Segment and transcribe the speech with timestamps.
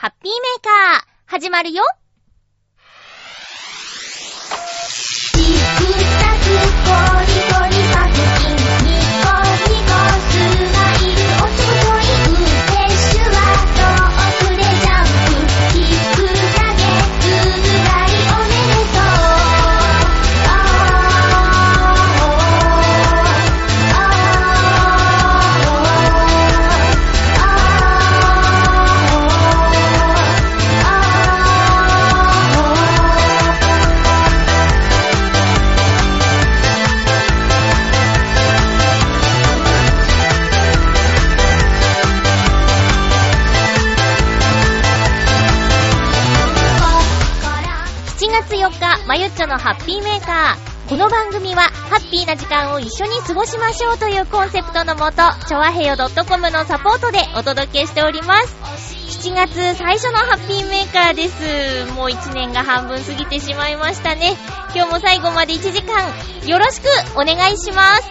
[0.00, 1.82] ハッピーメーカー、始まるよ。
[49.10, 50.88] まゆっちょのハッピーメーカー。
[50.88, 55.16] この番組は、ハッピーな時間を一緒に過ごしましょうというコンセプトのもと、
[55.48, 58.54] ちょわへよ .com のサポートでお届けしております。
[59.28, 61.92] 7月最初のハッピーメーカーです。
[61.94, 64.36] もう1年が半分過ぎてしまいましたね。
[64.76, 66.06] 今日も最後まで1時間、
[66.46, 66.86] よろしく
[67.16, 68.04] お願いします。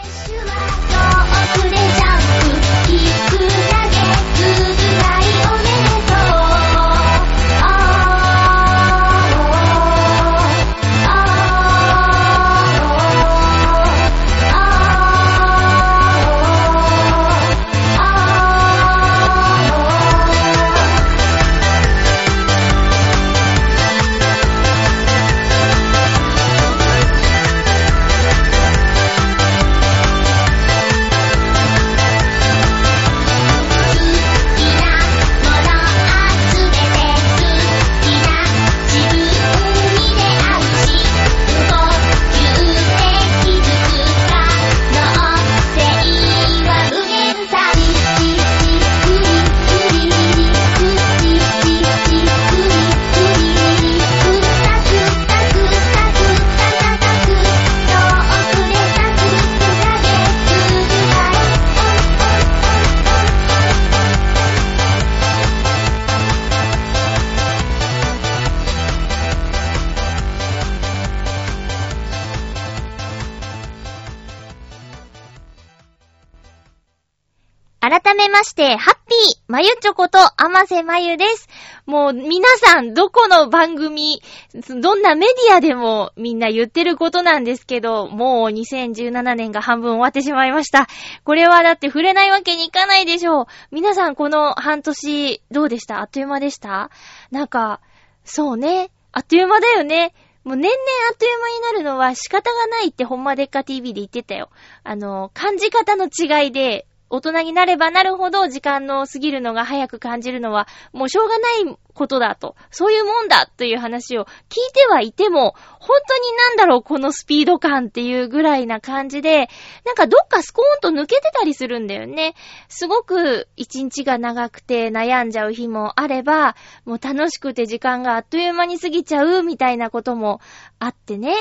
[79.80, 81.48] ー、まゆちょこと、あませまゆです。
[81.86, 84.22] もう、皆さん、どこの番組、
[84.54, 90.88] どんなメディアでもみんな言ってることなんですけど、もう2017年が半分終わってしまいました。
[91.24, 93.46] これはだって触れないわけにいかないでしょう。
[93.72, 96.00] 皆さん、この半年、どうでした？
[96.00, 96.92] あっという間でした？
[97.32, 97.80] なんか、
[98.26, 98.92] そうね。
[99.12, 100.14] あっという間だよね。
[100.44, 100.76] もう年々
[101.10, 104.50] あっという間になるのは仕方がないってほんまでっか TV で言ってたよ。
[104.84, 114.30] あの、感じ方の違いで、大人になればなるほど時間の過ぎるのが早く感じるのはもうしょうがないことだと、そういうもんだという話を聞い
[114.74, 119.50] てはいても、本当になんだろうこのスピード感っていうぐらいな感じで、
[119.86, 122.36] なんかどっかスコーンと抜けてたりするんだよね。
[122.70, 126.56] すごく一日が長くて悩んじゃう日もあれば、
[126.86, 130.40] もう楽しくて時間があっという間に過ぎちゃうみたいなことも
[130.80, 131.36] あってね。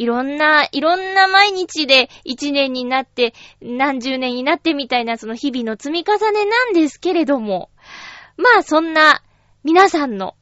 [0.00, 7.68] いろんな、いろんな毎日で一年になって、何十年になってみたいなその日々の積み重ねなんですけれども、
[8.38, 9.22] まあそんな
[9.62, 10.36] 皆さんの、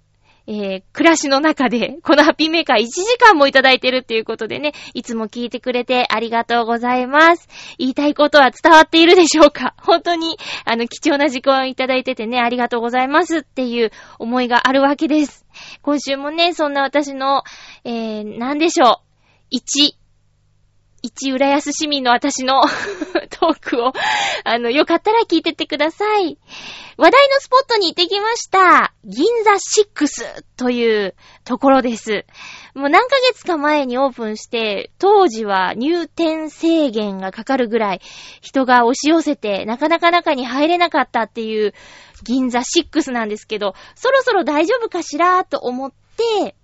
[0.47, 7.49] えー、暮らしの中で、このハッピーメーカー1時間もいただいてるっていうことでね、いつも聞いてくれてありがとうございます。
[7.79, 9.75] 言いたいことは伝わっているでしょうか？
[9.79, 13.91] 本当に、あの、貴重な時間をいただいててね、ありがとうございますっていう
[14.21, 15.45] 思いがあるわけです。
[15.83, 17.43] 今週もね、そんな私の、
[17.83, 19.08] えー、なんでしょう？
[19.51, 19.97] 一、
[21.03, 22.63] 一浦安市民の私の
[23.31, 23.93] トークを、
[24.45, 26.39] あの、よかったら聞いてってください。
[26.97, 28.93] 話題のスポットに行ってきました。
[29.05, 31.15] 銀座6という
[31.45, 32.27] ところです。
[32.75, 38.01] もう何ヶ月か前にオープンして、当時は入店制限がかかるぐらい
[38.41, 41.73] 人が押し寄せて、なかなか中に入れなかったっていう
[42.25, 46.57] 銀座6なんですけど、そろそろ大丈夫かしらと思って、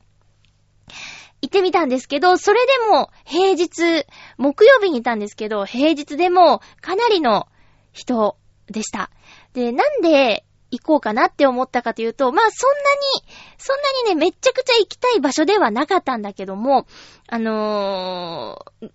[1.43, 4.07] 行ってみたんですけど、それでも平日、
[4.39, 7.49] 木曜日にいたんですけど、平日でもかなりの
[7.93, 8.37] 人
[8.67, 9.11] でした。
[9.53, 16.87] で、なんで行こうかなって思ったかというと、まあそんなに、そんなにね、めちゃくちゃ行きたい場所ではなかったんだけども、
[17.29, 18.91] あのー、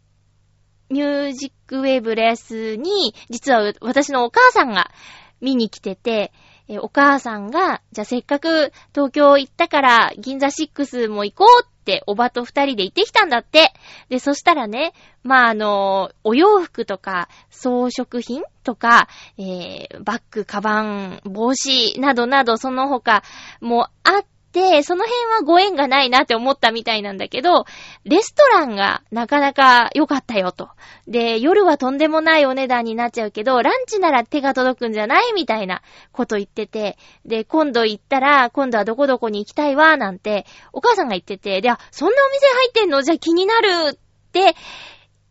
[0.89, 4.91] ミュージックウェーブレースに、実は私のお母さんが
[5.39, 6.31] 見に来てて、
[6.69, 13.73] え、お母さんが、じゃあせっかく東京行ったから銀座6も行こうっておばと二人で行ってきたんだって。
[14.09, 14.93] で、そしたらね、
[15.23, 19.07] まあ、あの、お洋服とか装飾品とか、
[19.39, 23.23] えー、バッグ、カバン、帽子などなどその他
[23.61, 27.65] もあって、で、その辺はご縁がないなって思ったみたいなんだけど、
[28.03, 30.69] レストランがなかなか良かったよと。
[31.07, 43.03] で、夜はとんでもないお値段になっちゃうけど、ランチなら手が届くんじゃないみたいなこと言ってて、で、今度行ったら、今度はどこどこに行きたいわ、なんて、お母さんが言ってて、で、あ、そんなお店入ってんの？
[43.03, 43.93] じゃあ気になるっ
[44.31, 44.55] て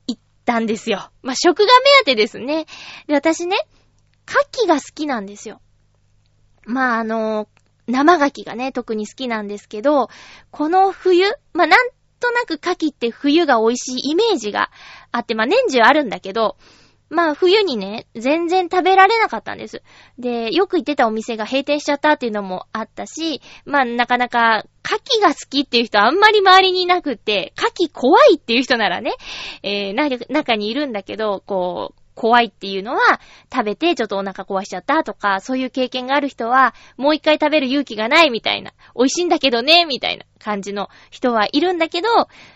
[0.07, 1.11] 言ったんですよ。
[1.23, 2.67] まあ、食が目当てですね。
[3.09, 3.57] で、私ね、
[4.29, 5.61] 牡蠣が好きなんですよ。
[6.65, 7.49] まあ、あの、
[7.89, 10.09] 生牡蠣がね、特に好きなんですけど、
[10.51, 11.91] この冬、まあ、なん
[12.21, 14.71] となく牡蠣って冬が美味しいイメージが
[15.11, 16.57] あって、まあ、年中あるんだけど、
[17.11, 19.83] まあ冬にね、全然食べられなかったんです。
[20.19, 29.13] で、よく行ってたお店が閉店しちゃったっていうのもあったし、まあなかなか、牡蠣が好きっていう人あんまり周りにいなくて、牡蠣怖いっていう人ならね、
[29.63, 33.21] えー、中にいるんだけど、こう、怖いっていうのは、
[33.51, 42.09] 食べてちょっとお腹壊しちゃったとか、そういう経験がある人は、もう一回食べる勇気がないみたいな、美味しいんだけどね、みたいな感じの人はいるんだけど、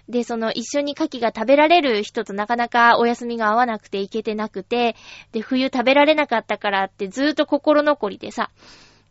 [0.08, 4.96] で、その一緒に牡蠣が食べられる人となかなかお休みが合わなくていけてなくて、
[5.30, 8.50] で、冬食べられなかったからってずーっと心残りでさ、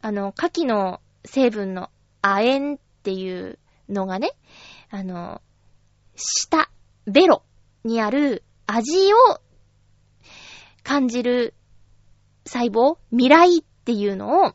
[0.01, 1.89] あの、牡蠣の成分の
[2.21, 3.57] 亜鉛っていう
[3.88, 4.31] のがね、
[4.89, 5.42] あの、
[6.18, 6.69] 下、
[7.07, 7.44] ベロ
[7.86, 9.39] にある味を
[10.83, 11.54] 感じる
[12.45, 14.54] 細胞未来っていうのを、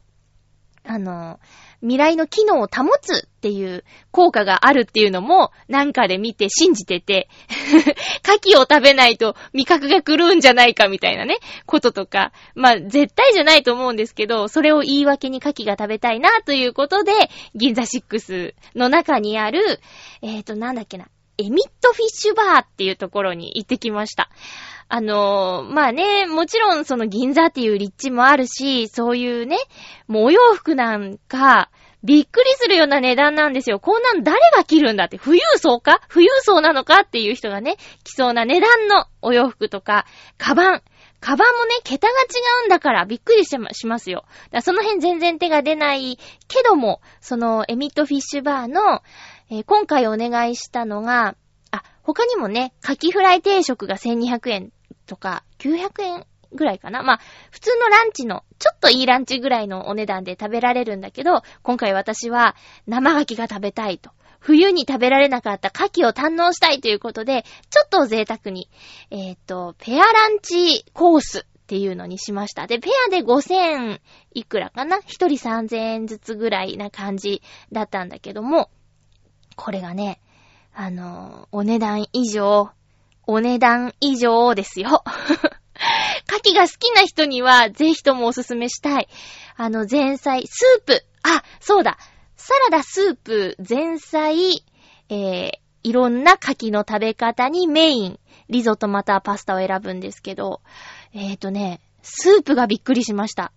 [0.84, 1.40] あの、
[1.80, 7.28] 未来の機能を保つっていう効果があるっていうのもなんかで見て信じてて
[8.26, 12.32] 牡蠣を食べないと味覚が狂うんじゃないかみたいなね、こととか。
[12.54, 17.12] まあ、絶対じゃないと思うんですけど、それを言い訳に牡蠣が食べたいなということで、
[17.54, 19.80] 銀座6の中にある、
[20.22, 21.08] えっ、ー、と、なんだっけな、
[21.38, 24.30] エミットフィッシュバーっていうところに行ってきました。
[24.88, 29.58] あのー、まあね、もちろんその銀座っていう立地もあるし、そういうね、
[30.06, 31.70] もうお洋服なんか、
[32.04, 33.80] びっくりするような値段なんですよ。
[33.80, 36.00] こんなん誰が着るんだって、富裕層か？
[36.08, 40.06] 富裕層なのかっていう人がね、着そうな値段のお洋服とか、
[40.38, 40.82] カバン。
[41.18, 44.24] カバンもね、桁が違うんだからびっくりしますよ。
[44.62, 49.02] その辺全然手が出ないけども、そのエミットフィッシュバーの、
[49.50, 51.34] えー、今回お願いしたのが、
[51.72, 54.72] あ、他にもね、カキフライ定食が1200円
[55.06, 57.02] とか、900円ぐらいかな。
[57.02, 57.20] まあ、
[57.50, 62.56] 普通のランチの、ちょっといいランチぐらいのお値段で食べられるんだけど、今回私は
[62.86, 64.10] 生牡蠣が食べたいと。
[64.38, 68.68] 冬に食べられなかった牡蠣を堪能したいということで、ちょっと贅沢に、
[69.10, 72.68] えっ、ー、と、ペアランチコースっていうのにしました。
[72.68, 74.00] で、ペアで5000
[74.34, 74.98] いくらかな？
[74.98, 77.42] 一人3000円ずつぐらいな感じ
[77.72, 78.70] だったんだけども、
[79.56, 80.20] これがね、
[80.72, 82.70] あの、お値段以上、
[83.26, 85.02] お値段以上ですよ。
[86.28, 89.08] 牡蠣が好きな人には、ぜひともおすすめしたい。
[89.56, 91.04] あの、前菜、スープ。
[91.22, 91.98] あ、そうだ。
[92.36, 94.64] サラダ、スープ、前菜、
[95.08, 95.50] えー、
[95.82, 100.60] いろんな牡蠣の食べ方にメイン、リゾットまたはパスタを選ぶんですけど、
[101.14, 103.52] えーとね、スープがびっくりしました。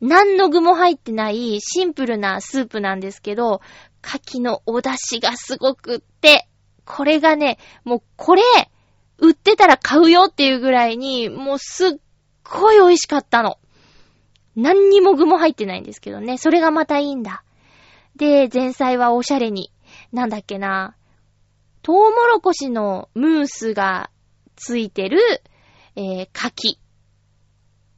[0.00, 3.60] 何の具も入ってないシンプルなスープなんですけど、
[4.02, 6.48] 牡蠣のお出汁がすごくって、
[6.84, 8.42] これがね、もうこれ、
[9.24, 11.90] 売ってたら買うよっていうぐらいに、もうすっ
[12.44, 13.58] ごい美味しかったの。
[14.56, 16.38] 何にも具も入ってないんですけどね。
[16.38, 17.42] それがまたいいんだ。
[18.16, 19.72] で、前菜はおしゃれに。
[20.12, 20.94] なんだっけな。
[21.82, 24.10] トウモロコシのムースが
[24.56, 25.18] ついてる、
[25.96, 26.78] えー、柿。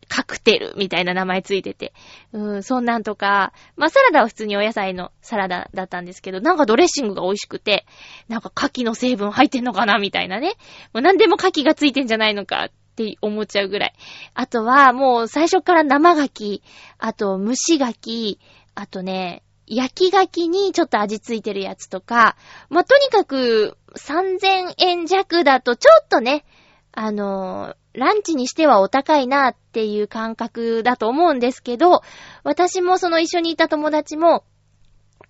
[0.08, 1.92] カクテルみたいな名前ついてて。
[2.32, 7.86] うん、そんなんとか、まあ、サラダは普通にお野菜のサラダだったんですけど、なんかドレッシングが美味しくて、
[8.28, 10.54] なんか牡蠣の成分入ってんのかなみたいなね。
[10.92, 13.94] もう何でも牡蠣がついてんじゃないのかって思っちゃうぐらい。
[14.34, 16.60] あとは、もう最初から生牡蠣、
[16.98, 18.38] あと蒸し牡蠣、
[18.74, 22.36] あとね、焼き牡蠣にちょっと味ついてるやつとか、
[22.70, 26.44] まあ、とにかく3000円弱だとちょっとね、
[26.92, 32.02] あのー、ランチにしてはお高いなっていう感覚だと思うんですけど、
[32.44, 34.44] 私もその一緒にいた友達も、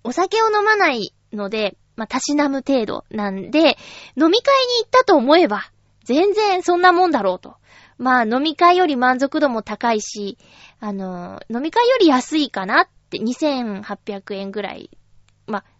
[0.03, 5.71] お酒を飲まないので、まあ、たしなむ程度なんで、飲み会に行ったと思えば、
[6.03, 7.55] 全然そんなもんだろうと。
[7.97, 10.37] まあ、飲み会より満足度も高いし、
[10.79, 14.91] あの、飲み会より安いかなって、2800円ぐらい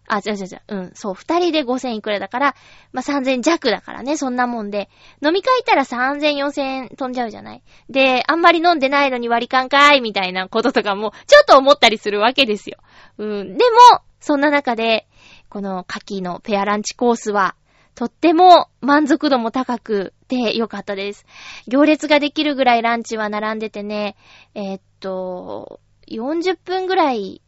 [0.08, 2.54] あ、あ、じゃじゃじゃ、うん、そう、二人で5000いくらだから、
[2.92, 4.88] まあ、3000弱だからね、そんなもんで。
[5.24, 7.62] 飲み会行ったら3000、4000飛んじゃうじゃない？
[7.88, 12.78] で、あんまり飲んでないのに割り勘かい、みたいなこととかも、ちょっと思ったりするわけですよ。
[13.18, 15.06] うん、でも、そんな中で、
[15.48, 17.54] この牡蠣のペアランチコースは、
[17.94, 21.26] とっても満足度も高くてよかったです。
[21.66, 24.14] 行列ができるぐらいランチは並んでてね、
[24.54, 27.42] えー、っと、40分ぐらい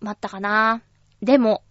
[0.00, 0.82] 待ったかな。
[1.20, 1.62] でも、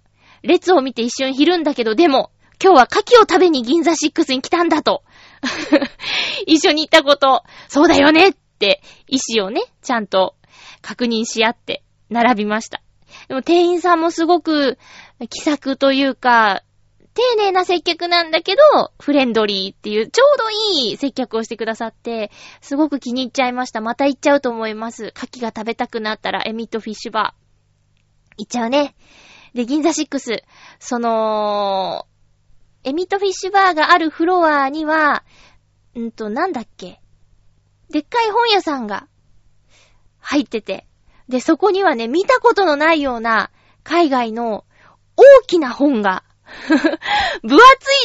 [0.43, 2.31] 列を見て一瞬ひるんだけど、でも、
[2.61, 5.03] 今日は牡蠣を食べに銀座6に来たんだと。
[6.45, 10.35] 一緒に行ったこと、そうだよねって意思をね、ちゃんと
[10.81, 12.81] 確認し合って並びました。
[13.27, 14.77] でも店員さんもすごく
[15.29, 16.63] 気さくというか、
[17.13, 18.61] 丁寧な接客なんだけど、
[18.99, 22.31] フレンドリーっていう、ちょうどいい接客をしてくださって、
[22.61, 23.81] すごく気に入っちゃいました。
[23.81, 25.11] また行っちゃうと思います。
[25.15, 27.39] 牡蠣が食べたくなったら、エミットフィッシュバー。
[28.37, 28.95] 行っちゃうね。
[29.53, 30.43] で、銀座6、
[30.79, 32.05] その、
[32.83, 35.23] エミットフィッシュバーがあるフロアには、
[35.97, 37.01] んと、なんだっけ？
[37.89, 39.07] でっかい本屋さんが
[40.19, 40.85] 入ってて。
[41.27, 43.51] で、そこにはね、見たことのないような
[43.83, 44.65] 海外の
[45.17, 46.23] 大きな本が
[46.67, 46.85] 分厚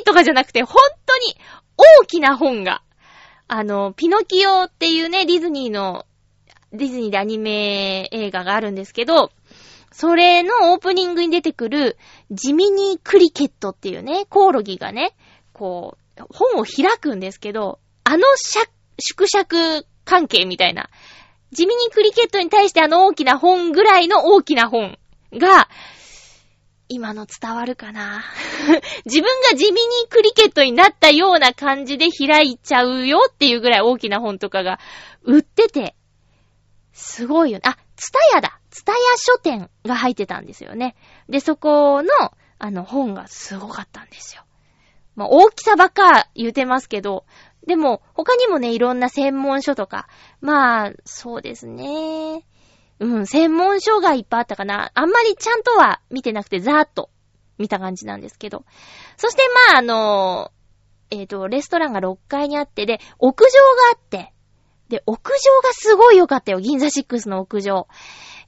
[0.00, 1.36] いとかじゃなくて、本当に
[2.00, 2.82] 大きな本が。
[3.46, 6.06] あの、ピノキオっていうね、ディズニーの、
[6.72, 9.30] ディズニーでアニメ映画があるんですけど、
[9.94, 11.96] それのオープニングに出てくる、
[12.32, 15.14] ジミニークリケットっていうね、コオロギがね、
[15.52, 18.24] こう、本を開くんですけど、あの
[18.98, 20.90] 縮尺関係みたいな。
[21.52, 24.98] 地味にクリケットに対してあの大きな本ぐらいの大きな本
[25.32, 25.68] が、
[26.88, 28.24] 今の伝わるかな？
[29.06, 29.78] 自分が地味に
[30.10, 34.80] クリケットになったような感じで開いちゃうよっていうぐらい大きな本とかが
[35.22, 35.94] 売ってて、
[36.92, 37.62] すごいよね。
[37.64, 38.58] あ、ツタヤだ。
[38.74, 40.96] ツタヤ書店が入ってたんですよね。
[41.28, 42.10] で、そこの、
[42.58, 44.42] あの本がすごかったんですよ。
[45.14, 47.24] まあ、大きさばっか言うてますけど、
[47.68, 50.08] でも、他にもね、いろんな専門書とか、
[50.40, 52.44] まあ、そうですね。
[52.98, 54.90] うん、専門書がいっぱいあったかな。
[54.94, 57.10] あんまりちゃんとは見てなくて、ざーっと
[57.58, 58.64] 見た感じなんですけど。
[59.16, 60.50] そしてまあ、あの、
[61.12, 63.52] えっ、ー、と、レストランが6階にあって、で、屋上が
[63.92, 64.32] あって、
[64.88, 66.60] で、屋上がすごい良かったよ。
[66.60, 67.88] 銀座6の屋上。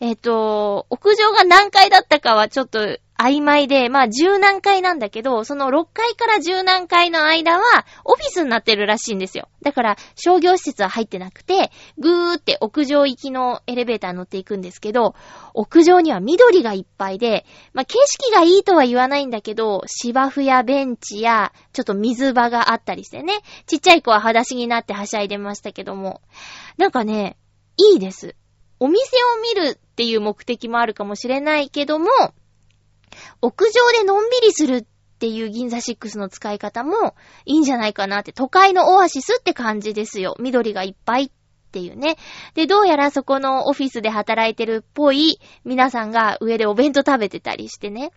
[0.01, 9.49] えっ、ー、と、屋上が何階だったかはちょっと曖昧で、まあ十何階なんだけど、その6階から十何階の間はオフィスになってるらしいんですよ。
[9.63, 15.15] だから商業施設は入ってなくて、ぐーって屋上行きのエレベーター乗っていくんですけど、
[15.55, 23.33] 屋上には緑がいっぱいで、まあ景色がいいとは言わないんだけど、芝生やベンチやちょっと水場があったりしてね、
[23.67, 26.21] ちっちゃい子は裸足になってはしゃいでましたけども、
[26.77, 27.39] なんかね、
[27.79, 28.37] いいです。
[28.79, 32.09] お店を見るっていう目的もあるかもしれないけども、
[33.41, 37.15] 屋上でのんびりするっていう銀座6の使い方も
[37.47, 40.37] いいんじゃないかなって、都会のオアシスって感じですよ。
[40.39, 41.31] 緑がいっぱいっ
[41.73, 42.17] ていうね。
[42.55, 48.13] で、どうやらそこのオフィスで働いてるっぽい皆さんが上でお弁当食べてたりしてね。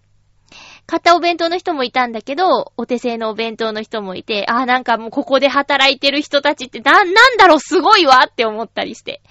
[0.88, 9.22] 買ったお弁当の人もいたんだけど、お手製のお弁当の人もいて、ああ、なんかもうここで働いてる人たちってな、なんだろう、すごいわって思ったりして。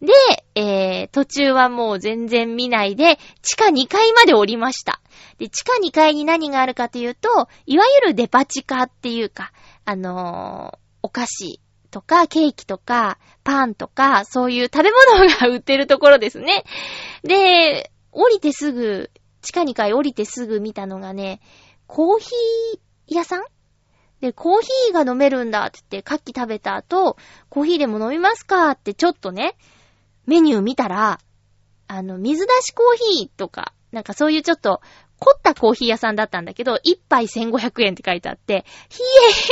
[0.00, 0.12] で、
[0.54, 5.00] えー、途中はもう全然見ないで、地下2階まで降りました。
[5.38, 9.52] で、地下2階に何があるかというと、いわゆるデパ地下っていうか、
[9.84, 11.60] あのー、お菓子
[11.90, 16.64] とか、ケーキとか、パンとか、そういう食べ物が売ってるところですね。
[17.22, 19.10] で、降りてすぐ、
[19.40, 21.40] 地下2階降りてすぐ見たのがね、
[21.86, 23.44] コーヒー屋さん？
[24.20, 27.16] で、コーヒーが飲めるんだって言って、カッキ食べた後、
[27.48, 29.56] コーヒーでも飲みますかってちょっとね、
[30.26, 31.20] メニュー見たら、
[31.88, 34.80] あの、水出しコーヒーとか、なんかそういうちょっと、
[35.18, 39.00] 凝ったコーヒー屋さんだったんだけど、一杯1500円って書いてあって、ひ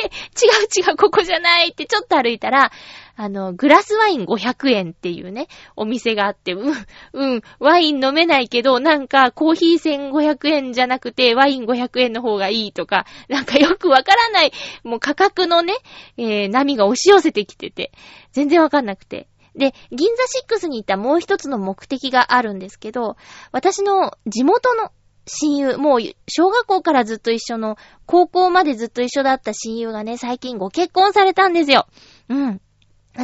[0.03, 2.71] え違う違う、ここじゃないってちょっと歩いたら、
[3.17, 14.53] あの、グラスワイン500円っていうね、お店があって、うん、うん、ワイン飲めないけど、なんかコーヒー1500円じゃなくて、ワイン500円の方がいいとか、なんかよくわからない、
[14.83, 15.75] もう価格のね、
[16.19, 17.93] えー、波が押し寄せてきてて、
[18.33, 19.29] 全然わかんなくて。
[19.55, 23.17] で、銀座6に行ったもう一つの目的があるんですけど、
[23.53, 24.91] 私の地元の
[25.27, 31.87] 親友、もう小学校からずっと一緒の、高校までずっと一緒だった親友がね、最近ご結婚されたんですよ。
[32.29, 32.61] うん。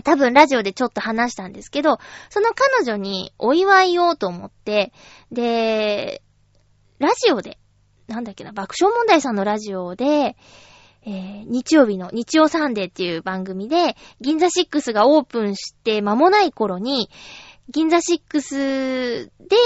[0.05, 1.99] 多分ラジオでちょっと話したんですけど、
[2.31, 4.93] その彼女にお祝いをと思って、
[5.33, 6.23] で、
[6.99, 7.59] ラジオで、
[8.07, 10.37] なんだっけな、爆笑問題さんのラジオで、
[11.07, 17.11] えー、日曜日の日曜サンデーっていう番組で、銀座6がオープンして間もない頃に、
[17.69, 19.57] 銀座6で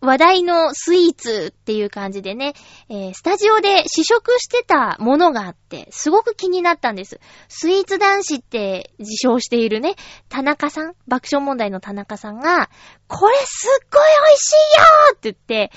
[0.00, 2.54] 話題のスイーツっていう感じでね、
[2.88, 7.18] えー、スタジオで試食してたものがあって、すごく気になったんです。
[7.48, 9.96] スイーツ男子って自称しているね、
[10.28, 12.70] 田中さん、爆笑問題の田中さんが、
[13.08, 15.72] これすっごい美味しいよって言って、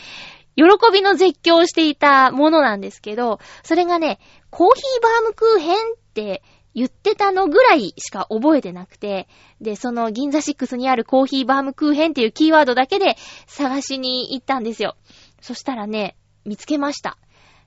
[0.56, 5.80] 喜びの絶叫をしていたものなんですけど、それがね、コーヒーバームクーヘンっ
[6.14, 6.42] て
[6.74, 9.28] 言ってたのぐらいしか覚えてなくて、
[9.62, 14.96] で、その銀座6にあるコーヒーバームクーヘンっていうキーワードだけで探しに行ったんですよ。
[15.42, 16.16] そしたらね、
[16.46, 17.18] 見つけました。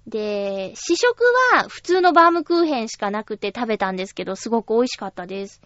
[0.06, 1.22] で、試食
[1.54, 5.60] は普通のバームクーヘンしかなくて食べたんですけど、すごく美味しかったです。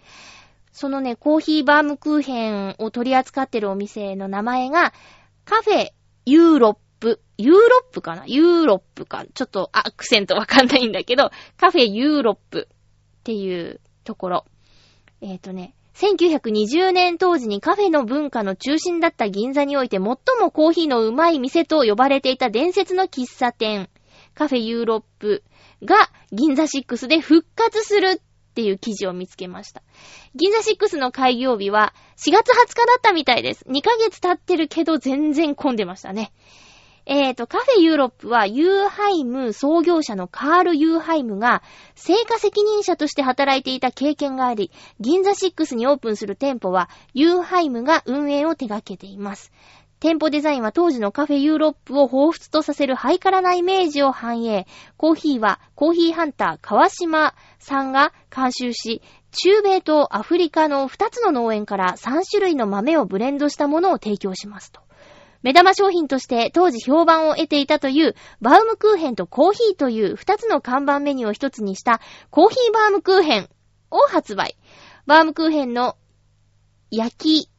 [0.71, 4.93] そのね、コーヒーバームクーヘンを取り扱ってるお店の名前が、
[5.43, 5.89] カフェ
[6.25, 8.25] ユーロップ、ユーロップかな？
[8.25, 9.25] ユーロップか。
[9.33, 14.45] ちょっとアクセントわかんないんだけど、カフェユーロップっていうところ。
[15.21, 20.17] えっ、ー、とね、1920年当時にカフェの文化の中心だった銀座において最も
[20.51, 23.89] コーヒーのうまい店と呼ばれていた伝説の喫茶店、
[24.35, 25.43] カフェユーロップ
[25.83, 25.95] が
[26.31, 29.81] 銀座6で復活するっていう記事を見つけました。
[30.35, 33.65] 銀座6の開業日は4月20日だったみたいです。
[33.67, 36.31] 2ヶ月経ってるけど全然混んでましたね。
[37.09, 41.63] えっ、ー、と、カフェユーロップはユーハイム創業者のカール・ユーハイムが
[41.95, 49.53] 製菓責任者として働いていた経験があり、銀座6にオープンする店舗はユーハイムが運営を手掛けています。
[50.01, 54.67] 店舗デザインは当時のカフェユーロップを彷彿とさせるハイカラなイメージを反映。
[54.97, 64.86] コーヒーはコーヒーハンター川島さんが監修し、中米とアフリカの2つの農園から3種類の豆をブレンドしたものを提供しますと。
[65.43, 73.49] 目玉商品として当時評判を得ていたというバウムクーヘンとコーヒーという二つの看板メニューを一つにしたコーヒーバームクーヘン
[73.91, 74.57] を発売。
[75.05, 75.95] バームクーヘンの
[76.91, 77.49] 焼き、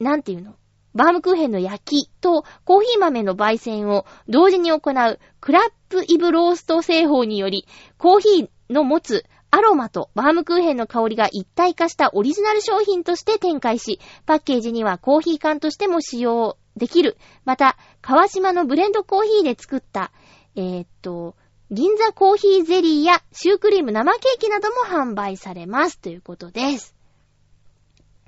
[0.00, 0.54] なんていうの？
[0.94, 7.66] バームクーヘンの焼きとコーヒー豆の焙煎を同時に行うクラップイブロースト製法により、
[7.98, 17.16] コーヒーの持つアロマとバームクーヘンの香りが一体化したオリジナル商品として展開し、パッケージにはコーヒー缶としても使用できる。
[17.44, 20.12] また、川島のブレンドコーヒーで作った、
[20.54, 21.34] えー、っと、
[21.70, 25.98] 銀座コーヒーゼリーやシュークリーム生ケーキなども販売されます。
[25.98, 26.94] ということです。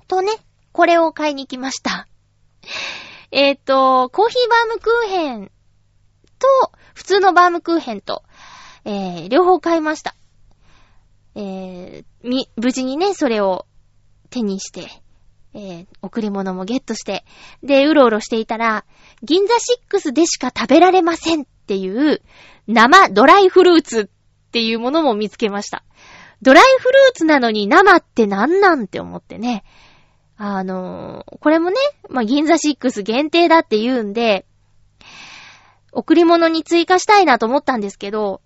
[0.07, 0.31] とね、
[0.71, 2.07] これを買いに来ました。
[3.31, 5.51] えー、っと、コーヒーバームクーヘン
[6.39, 8.23] と、普通のバームクーヘンと、
[8.83, 10.15] えー、両方買いました。
[11.35, 13.65] えー、み、無事にね、それを
[14.29, 14.89] 手にして、
[15.59, 17.25] えー、贈り物もゲットして、
[17.63, 18.85] で、うろうろしていたら、
[19.23, 19.55] 銀座
[19.91, 22.21] 6でしか食べられませんっていう、
[22.67, 24.09] 生ドライフルーツ
[24.47, 25.83] っていうものも見つけました。
[26.41, 29.65] ドライフルーツなのに生ってなんなんって思ってね。
[30.37, 31.75] あのー、これもね、
[32.09, 34.45] まあ、銀座6限定だって言うんで、
[35.91, 38.41] 贈り物に追加したいなと思ったんですけど、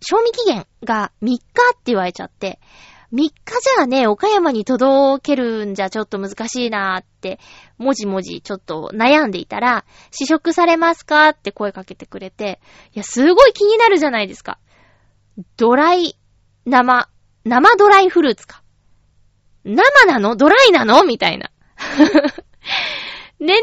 [0.00, 1.40] 賞味期限が3日っ
[1.74, 2.60] て言われちゃって、
[3.12, 7.38] 3日じゃあね、岡山に届けるんじゃちょっと難しいなーって、
[7.78, 12.60] もじもじちょっと悩んでいたら、試食されますかって声かけてくれて、
[12.92, 14.58] いや、すごい気になるじゃないですか。
[15.56, 16.16] ドライ、
[16.64, 17.08] 生、
[17.44, 18.62] 生ドライフルーツか。
[19.64, 20.36] 生なの？
[20.36, 21.04] ドライなの？
[21.04, 21.50] みたいな。
[23.38, 23.62] でね、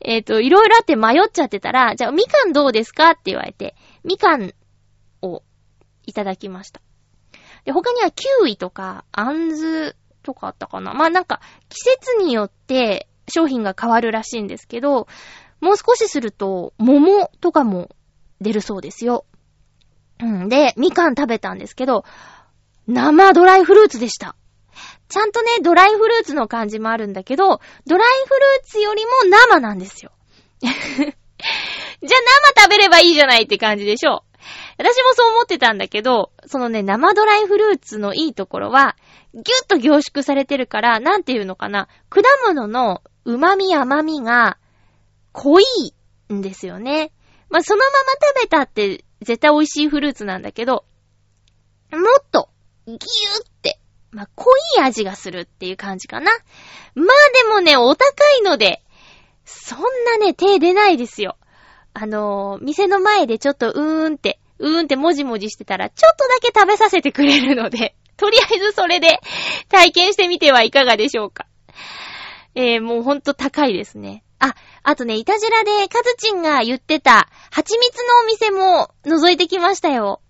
[0.00, 3.10] えっ、ー、と、いろいろあって迷っちゃってたら、じゃあ、みかんどうですか？
[3.10, 4.52] って言われて、みかん
[5.20, 5.42] を
[6.06, 6.80] いただきました。
[7.64, 10.94] で、他にはキウイとか、アンズとかあったかな。
[10.94, 15.06] まあなんか、季節によって商品が変わるらしいんですけど、
[15.60, 17.90] もう少しすると、桃とかも
[18.40, 19.24] 出るそうですよ。
[20.20, 22.04] うんで、みかん食べたんですけど、
[22.86, 24.34] 生ドライフルーツでした。
[25.08, 30.10] ちゃんとね、ドライフルーツの感じもあるんだけど、ドライフルーツよりも生なんですよ。
[30.62, 31.14] じゃあ
[32.54, 34.24] 生食べればいいじゃないって感じでしょ。
[34.78, 38.96] 私もそう思ってたんだけど、そのね、生ドライフルーツのいいところは、
[39.34, 44.58] ぎゅっと凝縮されてるから、なんていうのかな、果物の旨味甘みが
[45.32, 45.64] 濃い
[46.32, 47.12] んですよね。
[47.48, 47.90] まあ、そのまま
[48.34, 50.84] 食べたって絶対美味しいフルーツなんだけど、
[51.92, 52.48] もっと、
[52.86, 52.98] ぎゅーっ
[53.62, 53.78] て、
[54.10, 56.30] まあ、濃い味がするっていう感じかな。
[56.94, 57.06] まあ
[57.44, 58.06] でもね、お高
[58.38, 58.82] いので、
[59.44, 61.36] そんなね、手出ないですよ。
[61.94, 69.20] あのー、店の前でちょっとうーんって、うーんってもじもじしてたら、ちょっとだけ食べさせてくれるので、 とりあえずそれで
[69.68, 71.46] 体験してみてはいかがでしょうか。
[72.54, 74.22] えー、もうほんと高いですね。
[74.38, 80.20] あ、あとね、いたじらでカズチンが言ってた、蜂蜜のお店も覗いてきましたよ。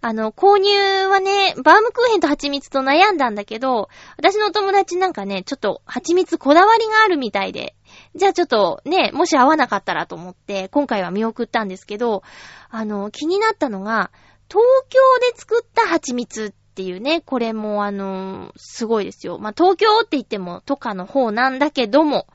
[0.00, 7.74] あの、購入はね、バームクーヘンと蜂蜜と悩んだんだけど、私の友達なんかね、ちょっと蜂蜜こだわりがあるみたいで、
[8.16, 12.22] じゃあちょっとね、もし会わなかったらと思って、今回は見送ったんですけど、
[12.70, 14.10] あの、気になったのが、
[14.48, 15.00] 東京
[15.32, 19.38] で作った蜂蜜っていうね、これもあの、すごいですよ。
[19.38, 22.26] まあ、東京って言っても、とかの方なんだけども、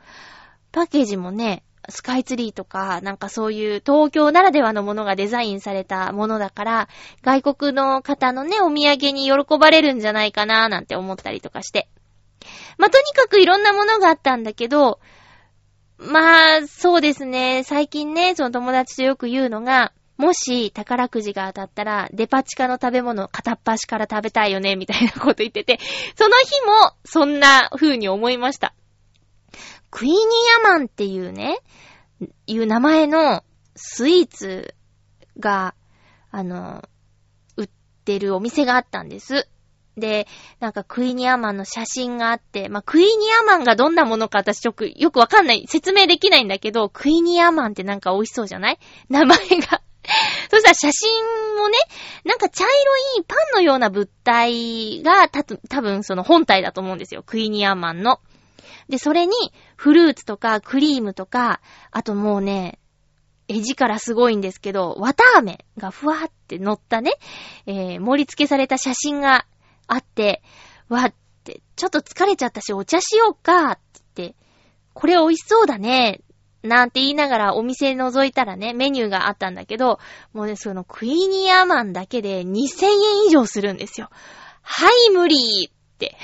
[0.72, 6.90] パッケージもね、スカイツリーとか、なんかそういう東京ならではのものがデザインされたものだから、
[7.24, 11.90] 外国の方のね、お土産に喜ばれるんじゃないかななんて思ったりとかして。
[12.78, 15.00] まあ、とにかくいろんなものがあったんだけど、
[16.02, 17.64] まあ、そうですね。
[17.64, 25.80] 最近ね、その友達とよく言うのが、もし宝くじが当たったら、デパ地下の食べ物片っ端から食べたいよね、みたいなこと言ってて、
[26.16, 28.74] その日もそんな風に思いました。
[29.92, 30.20] クイニー
[30.66, 31.60] アマンっていうね、
[32.48, 33.44] いう名前の
[33.76, 34.74] スイーツ
[35.40, 35.76] が、
[36.32, 36.84] あの、
[37.58, 37.70] 売っ
[38.06, 39.48] てるお店があったんです。
[39.98, 40.28] で、
[40.60, 43.10] なんかクイニアマンの写真があって、まあ、クイニ
[43.42, 48.80] アマンがどんなものか私よく、よくわかんない、説明できないんだけど、クイニアマンってなんか美味しそうじゃない？
[49.10, 49.82] 名前が
[50.50, 51.24] そしたら写真
[51.58, 51.78] もね、
[52.24, 57.24] なんか茶色いパンのような物体がた多分その本体だと思うんですよ。
[57.24, 58.20] クイニアマンの。
[58.90, 59.34] で、それに
[59.78, 62.80] フルーツとかクリームとか、あともうね、
[63.48, 67.14] 絵力すごいんですけど、綿飴がふわーって乗ったね、
[67.68, 69.46] えー、盛り付けされた写真が
[69.94, 70.42] あって、
[70.88, 73.82] わって、ちょっと疲れちゃったしお茶しようかって
[74.16, 74.36] 言って、
[74.94, 76.22] これ美味しそうだね。
[76.64, 80.00] なんて言いながらお店覗いたらね、メニューがあったんだけど、
[80.32, 84.10] もうね、そのクイニアマンだけで2000円以上するんですよ。
[84.62, 85.36] はい、無理
[85.68, 86.16] って。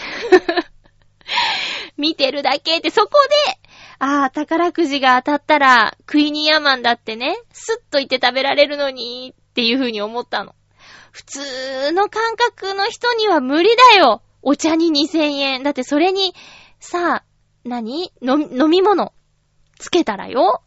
[1.98, 3.12] 見てるだけって、そこ
[3.48, 10.54] で、ああ、宝くじが当たったら、クイニーアマンだってね、スッといって食べられるのに、っていう風に思ったの。
[11.18, 15.64] 普通の感覚の人には無理だよお茶に2000円。
[15.64, 16.36] だってそれに、
[16.80, 17.24] さあ、
[17.66, 18.14] 何？
[18.22, 19.14] 飲み物。
[19.80, 20.62] つけたらよ。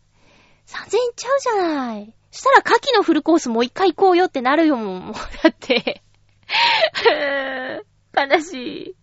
[0.66, 2.14] 3000円ちゃうじゃない。
[2.32, 5.14] したら、牡蠣のフルコースもう一回行こうよってなるよ、もう。
[5.14, 6.02] だって
[8.12, 8.96] 悲しい。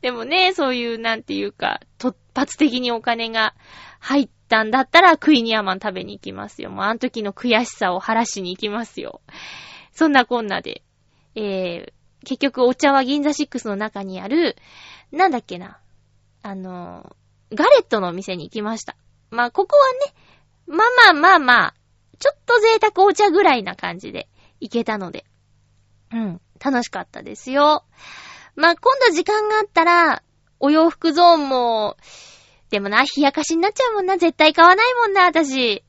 [0.00, 3.54] でもね、そういう、なんていうか、突発的にお金が
[4.00, 6.70] 入ったんだったら、クイニアマン食べに行きますよ。
[6.70, 9.20] もう、あの時の悔しさを晴らしに行きますよ。
[9.92, 10.82] そんなこんなで。
[11.34, 11.92] えー、
[12.24, 14.56] 結局、お茶は銀座6の中にある、
[15.10, 15.78] なんだっけな。
[16.42, 17.16] あの、
[17.52, 18.96] ガレットのお店に行きました。
[19.30, 20.14] まあ、ここはね、
[20.66, 21.74] まあまあまあまあ、
[22.18, 24.28] ちょっと贅沢お茶ぐらいな感じで
[24.60, 25.24] 行けたので、
[26.12, 27.84] うん、楽しかったですよ。
[28.54, 30.22] まあ、今度時間があったら、
[30.60, 31.96] お洋服ゾーンも、
[32.70, 34.16] でもな、冷やかしになっちゃうもんな。
[34.16, 35.84] 絶対買わないもんな、私。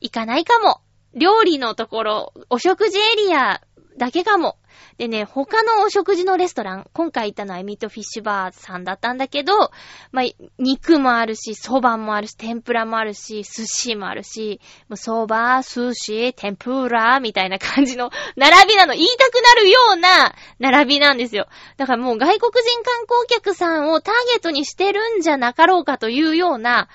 [0.00, 0.80] 行かないかも。
[1.14, 3.60] 料理のところ、お食事エリア
[3.98, 4.56] だけかも。
[4.98, 9.70] でね、他のお食事のレストラン、今回行ったのはエミートフィッシュバーさんだったんだけど、
[10.12, 10.24] まあ、
[10.58, 18.92] 肉もあるし、蕎麦もあるし、天ぷらもあるし、寿司もあるし、もう蕎麦、寿司、天ぷら、みたいな感じの並びなの。
[18.92, 21.46] 言いたくなるような並びなんですよ。
[21.78, 26.88] だからもう外国人観光客さんをターゲットにしてるんじゃなかろうかというような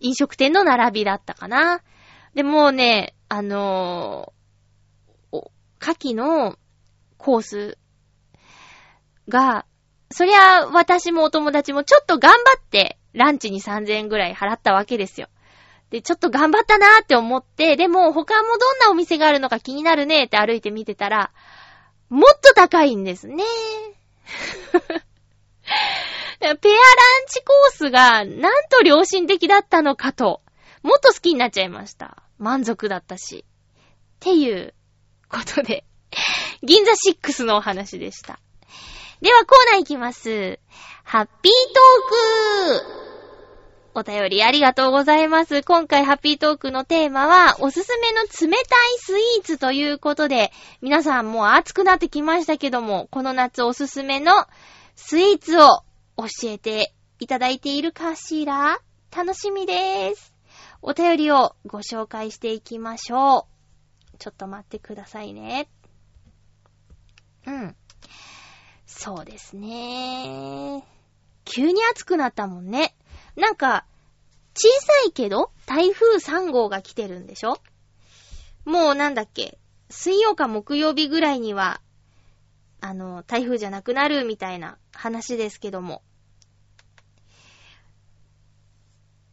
[0.00, 1.82] 飲食店の並びだったかな。
[2.34, 5.38] でもね、あのー、
[5.80, 6.58] 牡蠣の
[7.16, 7.78] コース
[9.26, 9.64] が、
[10.10, 15.28] そりゃ私もお友達もちょっと頑張ってランチに3000円ぐらい払ったわけですよ。
[15.88, 21.32] で、ちょっと頑張ったなーって思って、でも他もどんなお店があるのか気になるねーって歩いて見てたら、
[22.10, 23.44] もっと高いんですね。
[26.38, 26.58] ペアラン
[27.28, 30.42] チコースがなんと良心的だったのかと、
[30.82, 32.22] もっと好きになっちゃいました。
[32.42, 33.44] 満足だったし。
[33.46, 34.74] っていう
[35.28, 35.84] ことで、
[36.62, 38.40] 銀座6のお話でした。
[39.20, 40.58] ではコーナーいきます。
[41.04, 43.02] ハッピートーク
[43.94, 45.62] お便りありがとうございます。
[45.62, 50.50] 今回ハッピートークのテーマは、おすすめの冷たいスイーツということで、
[50.80, 54.32] 皆さんもう暑くなってきましたけども、この夏おすすめの
[54.96, 55.66] スイーツを
[56.16, 58.80] 教えていただいているかしら？
[59.14, 60.31] 楽しみでーす。
[60.84, 63.46] お便りをご紹介していきましょ
[64.14, 64.18] う。
[64.18, 65.68] ちょっと待ってくださいね。
[67.46, 67.76] うん。
[68.84, 70.84] そうですね。
[71.44, 72.96] 急に暑くなったもんね。
[73.36, 73.86] なんか、
[74.54, 77.58] 小さいけど、台風3号が来てるんでしょ？
[78.64, 81.80] もうなんだっけ、水曜か木曜日ぐらいには、
[82.80, 86.02] あの、台風じゃなくなるみたいな話ですけども。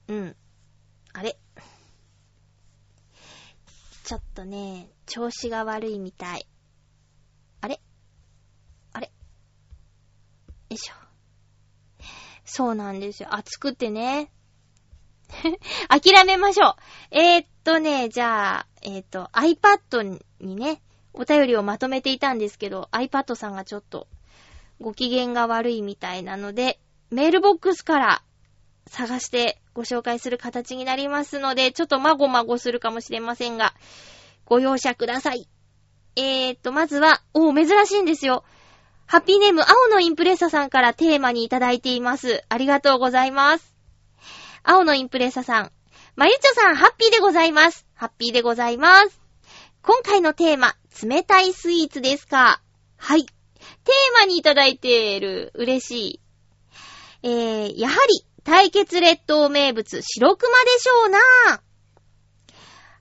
[0.08, 0.36] うん。
[1.14, 1.38] あれ？
[4.04, 6.48] ちょっとね、調子が悪いみたい。
[7.62, 7.82] あれ？
[8.94, 9.08] あれ？
[9.08, 9.12] よ
[10.70, 10.94] いしょ。
[12.46, 13.34] そうなんですよ。
[13.34, 14.32] 暑くてね。
[15.88, 16.76] 諦めましょう。
[17.12, 20.82] えー、っとね、じゃあ、えー、っと、iPad にね、
[21.14, 24.08] お便りをまとめていたんですけど、iPad さんがちょっと
[24.82, 26.80] ご機嫌が悪いみたいなので、
[27.12, 28.24] メールボックスから
[28.90, 33.74] 探してご紹介する形になりますので、ちょっとまごまごするかもしれませんが、
[34.46, 35.48] ご容赦ください。
[36.16, 38.44] えーと、まずは、おー、珍しいんですよ。
[39.06, 42.44] ハッピーネーム、青のインプレッサさんからテーマにいただいています。
[42.50, 43.76] ありがとうございます。
[44.64, 45.72] 青のインプレッサさん。
[46.16, 47.88] まゆちょさん、ハッピーでございます。
[47.94, 49.22] ハッピーでございます。
[49.82, 52.62] 今回のテーマ、冷たいスイーツですか？
[52.98, 53.24] はい。
[53.24, 56.22] テーマにいただいている、嬉しい。
[57.24, 61.20] えー、やはり、対決列島名物、白熊でしょうな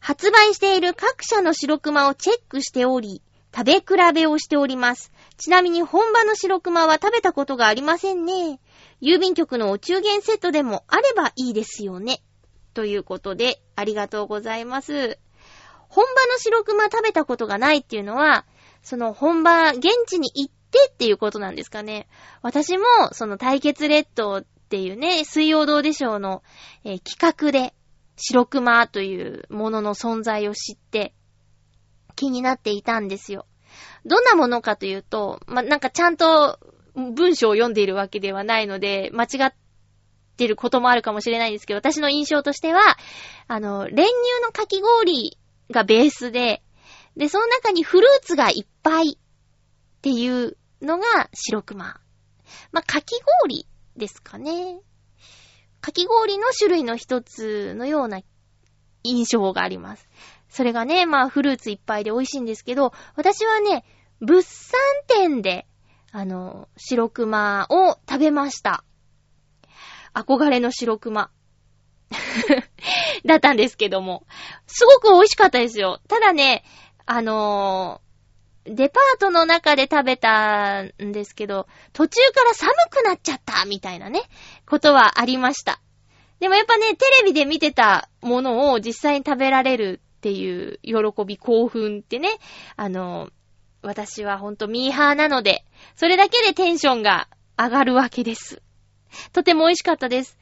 [0.00, 3.22] 発売している各社の白熊をチェックしており、
[3.54, 5.12] 食べ比べをしております。
[5.36, 8.60] ちなみに本場の白熊は食べたことがありませんね。
[9.00, 12.22] 郵便局のお中元セットでもあればいいですよね。
[12.74, 15.18] ということで、ありがとうございます。
[15.88, 18.44] 本場の白熊食べたことがないっていうのは、
[18.82, 22.08] その本場、現地に行ってっていうことなんですかね。
[22.42, 26.42] 私も、その対決列島っていうね、水曜どうでしょうの、
[26.84, 27.72] えー、企画で、
[28.16, 31.14] 白熊というものの存在を知って、
[32.16, 33.46] 気になっていたんですよ。
[34.04, 36.58] どんなものかというと、ま、なんかちゃんと
[36.94, 39.54] 文章を読んでいるわけではないので、間違っ
[40.36, 42.98] てることもあるかもしれないんですけど、私の印象としては、
[43.46, 44.04] あの、練乳
[44.44, 45.38] のかき氷
[45.70, 46.62] がベースで、
[47.16, 52.00] で、その中にフルーツがいっぱいっていうのが白熊。
[52.72, 53.66] まあ、かき氷
[53.98, 54.80] ですかね。
[55.80, 58.20] かき氷の種類の一つのような
[59.04, 60.08] 印象があります。
[60.48, 63.84] それがね、まあフルーツいっぱいで美味しいんですけど、私はね、
[64.20, 65.66] 物産展で、
[66.10, 68.84] あの、白熊を食べました。
[70.14, 71.30] 憧れの白熊。
[73.26, 74.26] だったんですけども。
[74.66, 76.00] すごく美味しかったですよ。
[76.08, 76.64] ただね、
[77.04, 78.00] あの
[78.64, 84.22] デパートの中で食べたんですけど、途中から寒くなっちゃったみたいなね、
[84.66, 85.80] ことはありました。
[86.40, 92.28] でもやっぱね、テレビで見てたものを実際に食べられるっていう喜び、興奮ってね、
[92.76, 93.30] あの、
[93.82, 95.64] 私はほんとミーハーなので、
[95.96, 98.62] それだけでテンションが上がるわけです。
[99.32, 100.38] とても美味しかったです。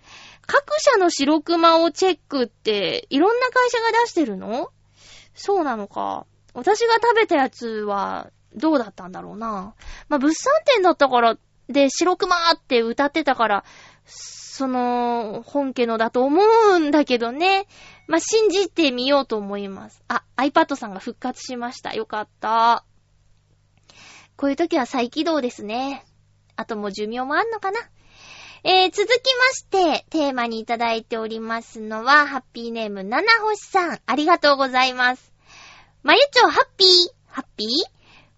[0.47, 4.71] 各社の白熊をチェックって、いろんな会社が出してるの？
[5.35, 6.27] そうなのか。
[6.57, 9.75] 私が食べたやつは、どうだったんだろうな。
[10.09, 11.37] まあ、物産展だったから、
[11.69, 13.65] で、白熊って歌ってたから、
[14.07, 17.67] その、本家のだと思うんだけどね。
[18.07, 20.03] まあ、信じてみようと思います。
[20.09, 21.93] あ、iPad さんが復活しました。
[21.93, 22.85] よかった。
[24.37, 26.07] こういう時は再起動ですね。
[26.57, 27.81] あともう寿命もあんのかな。
[28.65, 34.01] えー、続きまして、テーマにいただいておりますのは、ハッピーネーム、七星さん。
[34.07, 35.36] ありがとうございます。
[36.07, 36.89] まゆちょ、ハッピー
[37.27, 37.69] ハッピー？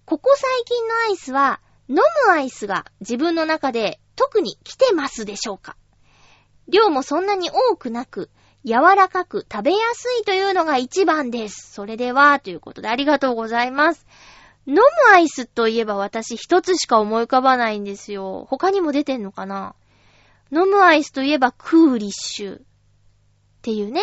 [0.07, 2.03] ここ最近のアイスは、飲む
[2.33, 5.77] アイスが自分の中で特に来てますでしょうか？
[6.71, 8.31] 量もそんなに多くなく、
[8.65, 11.71] 柔らかく食べやすいというのが一番です。
[11.71, 14.07] それでは、ということでありがとうございます。
[14.67, 14.81] 飲む
[15.13, 18.47] アイスといえば私一つしか思い浮かばないんですよ。
[18.49, 19.75] 他にも出てんのかな？
[20.51, 22.63] 飲むアイスといえばクーリッシュっ
[23.61, 24.01] ていうね、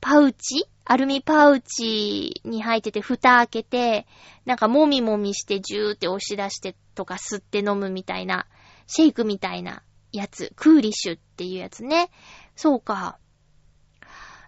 [0.00, 0.66] パウチ？
[0.84, 4.06] アルミパウチに入ってて蓋開けて、
[4.44, 8.46] なんかもみもみしてジューって押し出してとか吸って飲むみたいな、
[8.86, 9.82] シェイクみたいな
[10.12, 12.10] やつ、クーリッシュっていうやつね。
[12.54, 13.18] そうか。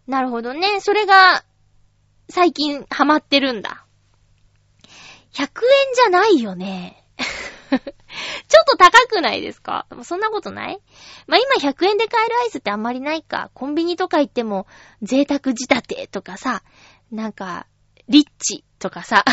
[0.06, 0.80] なるほどね。
[0.80, 1.44] それが、
[2.30, 3.84] 最近ハマってるんだ。
[5.32, 5.48] 100円
[5.94, 6.97] じゃないよね。
[8.48, 9.86] ちょっと高くないですか？
[10.02, 10.80] そんなことない？
[11.26, 13.50] まあ、今100円で買えるアイスってあんまりないか。
[13.54, 14.66] コンビニとか行っても、
[15.02, 16.62] 贅沢仕立てとかさ、
[17.10, 17.66] なんか、
[18.08, 19.24] リッチとかさ、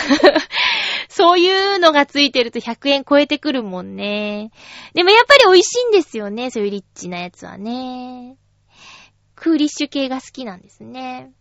[1.08, 4.52] そういうのがついてると100円超えてくるもんね。
[4.94, 8.38] でもやっぱり美味しいんですよね、そういうリッチなやつはね。
[9.36, 11.32] クーリッシュ系が好きなんですね。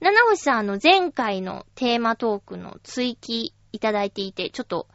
[0.00, 4.88] 七星さん、あの、前回のテーマトークの追記いただいていて、ちょっと、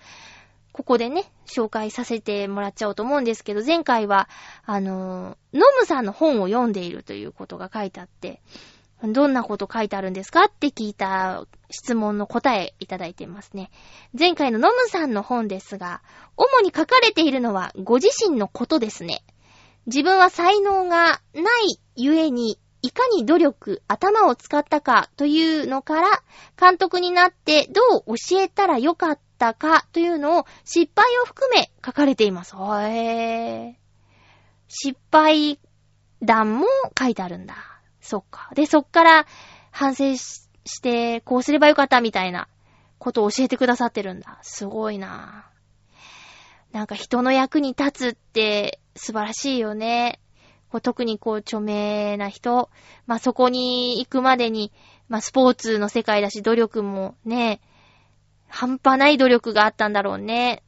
[0.75, 4.27] ここでね、紹介させてもらっちゃおうと思うんですけど、前回は、
[4.65, 8.41] あのー、ノムさんの本を読んでいるということが書いてあって、
[9.01, 13.71] どんなこと書いてあるんですかって聞いた質問の答えいただいてますね。
[14.19, 16.01] 前回のノムさんの本ですが、
[16.35, 19.23] 主に書かれているのはご自身のことですね。
[19.85, 26.23] 自分は才能がないゆえに、いかに努力、頭を使ったかというのから、
[26.59, 32.55] 監督になってどう教えたらよかったたかというのを失敗を含め書かれています。
[32.55, 33.73] へー。
[34.67, 35.59] 失敗
[36.21, 36.65] 談も
[36.97, 37.55] 書いてあるんだ。
[38.01, 38.49] そっか。
[38.55, 39.25] で、そっから
[39.71, 42.47] 反省しして、こうすればよかったみたいな
[42.97, 44.39] ことを教えてくださってるんだ。
[44.41, 45.45] すごいな
[46.71, 50.19] なんか人の役に立つって素晴らしいよね。
[50.69, 52.69] こう特にこう著名な人、
[53.05, 54.73] まあ、そこに行くまでに、
[55.07, 57.61] まあ、スポーツの世界だし努力もね、
[58.55, 60.63] 半端ない努力があったんだろうね。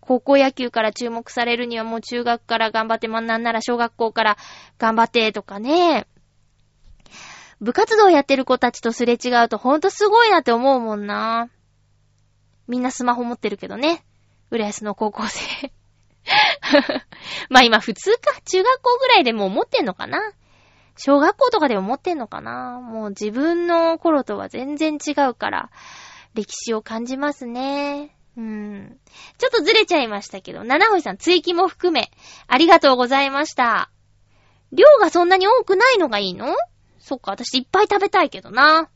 [0.00, 4.38] 高校野球から注目されるにはもう中学から頑張って、まあ、なんなら小学校から
[4.78, 6.06] 頑張ってとかね。
[7.60, 11.50] 部活動やってる子たちとすれ違うとほんとすごいなって思うもんな。
[12.68, 14.02] みんなスマホ持ってるけどね。
[14.50, 15.72] 浦安の高校生。
[17.50, 18.32] まあ今普通か。
[18.46, 20.22] 中学校ぐらいでもう持ってんのかな。
[20.96, 22.80] 小学校とかでも持ってんのかな。
[22.80, 25.70] もう自分の頃とは全然違うから、
[26.36, 28.16] 歴史を感じますね。
[28.36, 29.00] うん。
[29.38, 32.12] ちょっとずれちゃいましたけど、七星さん追記も含め、
[32.46, 33.90] ありがとうございました。
[34.72, 36.54] 量がそんなに多くないのがいいの？
[36.98, 38.90] そっか、私いっぱい食べたいけどな。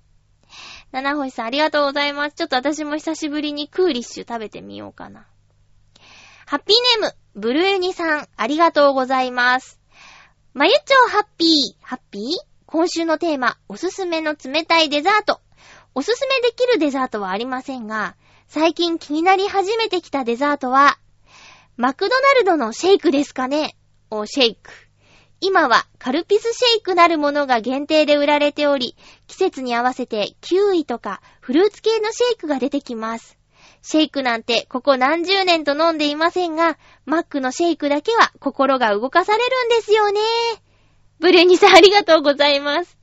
[0.93, 2.35] 七星さんありがとうございます。
[2.35, 5.27] ちょっと私も久しぶりにクーリッシュ食べてみようかな。
[6.47, 9.81] ハッピーネーム、ブルーニさん、ありがとうございます。
[10.53, 11.49] まゆちょハッピー、
[11.81, 12.23] ハッピー？
[12.67, 15.41] 今週のテーマ、おすすめの冷たいデザート。
[16.01, 18.17] おすすめできるデザートはありませんが、
[18.49, 20.99] 最近気になり始めてきたデザートは、
[21.77, 23.77] マクドナルドのシェイクですかね
[24.11, 24.71] お、シェイク。
[25.43, 33.37] 今はカルピスシェイクなるものが限定で売られており、季節に合わせてキウイとかフルーツ系のシェイクが出てきます。
[33.83, 40.21] シェイクなんてここ何十年と飲んでいませんが、マックのシェイクだけは心が動かされるんですよね。
[41.19, 43.00] ブレニさんありがとうございます。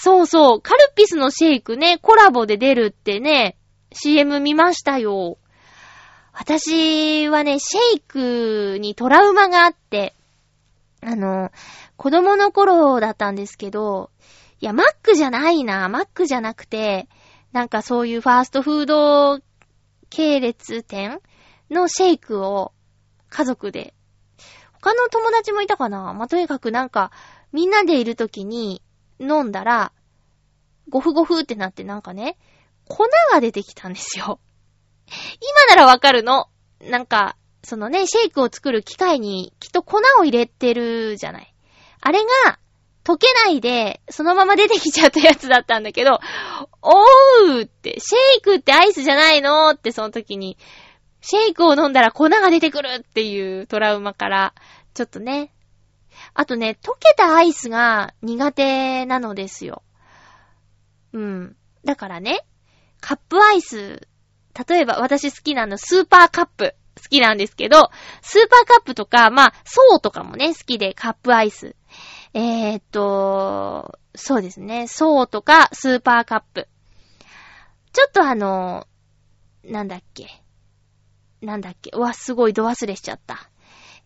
[0.00, 3.56] そうそう、カルピスのシェイクね、コラボで出るってね、
[3.90, 5.38] CM 見ましたよ。
[6.32, 10.14] 私はね、シェイクにトラウマがあって、
[11.02, 11.50] あの、
[11.96, 14.10] 子供の頃だったんですけど、
[14.60, 17.08] いや、マックじゃないな、マックじゃなくて、
[17.50, 19.40] なんかそういうファーストフード
[20.10, 21.20] 系列店
[21.70, 22.70] のシェイクを
[23.30, 23.94] 家族で、
[24.74, 26.14] 他の友達もいたかな。
[26.14, 27.10] まあ、とにかくなんか、
[27.52, 28.80] みんなでいるときに
[29.20, 29.92] 飲んだら、
[30.88, 32.38] ゴフゴフってなってなんかね、
[32.86, 34.40] 粉が出てきたんですよ。
[35.08, 36.48] 今ならわかるの。
[36.80, 41.54] なんか、そのね、シェイクを作る機械にきっと粉を入れてるじゃない。
[42.00, 42.58] あれが、
[43.04, 46.20] 溶けないで、そのまま出てきちゃったやつだったんだけど、
[46.82, 50.58] おーって、シェイクってアイスじゃないのってその時に、
[51.20, 54.54] シェイクを飲んだら粉が出てくるっていうトラウマから、
[54.92, 55.52] ちょっとね。
[56.38, 59.82] あとね、溶けたアイスが苦手なのですよ。
[61.12, 61.56] うん。
[61.84, 62.46] だからね、
[63.00, 64.06] カップアイス、
[64.68, 66.76] 例えば私好きなのスーパーカップ。
[66.96, 67.90] 好きなんですけど、
[68.22, 71.74] スーパーカップとか、まあ、爽とかもね、好きで、カップアイス。
[72.34, 76.68] えー、っと、そうですね、爽とか、スーパーカップ。
[77.92, 78.86] ちょっとあの、
[79.64, 80.28] なんだっけ。
[81.40, 81.90] なんだっけ。
[81.94, 83.50] うわ、すごい度忘れしちゃった。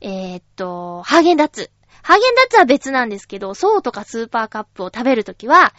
[0.00, 1.70] えー、っと、ハーゲンダッツ。
[2.02, 5.72] ハーゲンダッツは別なんですけど、爽とかスーパーカップを食べるときは、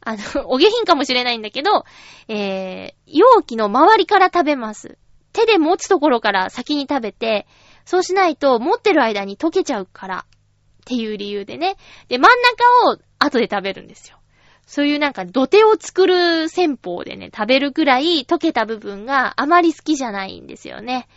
[0.00, 0.18] あの、
[0.50, 1.84] お下品かもしれないんだけど、
[2.28, 4.98] えー、容器の周りから食べます。
[5.32, 7.46] 手で持つところから先に食べて、
[7.84, 11.76] そうしないと持ってる間に溶けちゃうからっていう理由でね。
[12.08, 14.18] で、真ん中を後で食べるんですよ。
[14.66, 21.08] そういうなんか土手を作る戦法でね、食べるくらい溶けた部分があまり好きじゃないんですよね。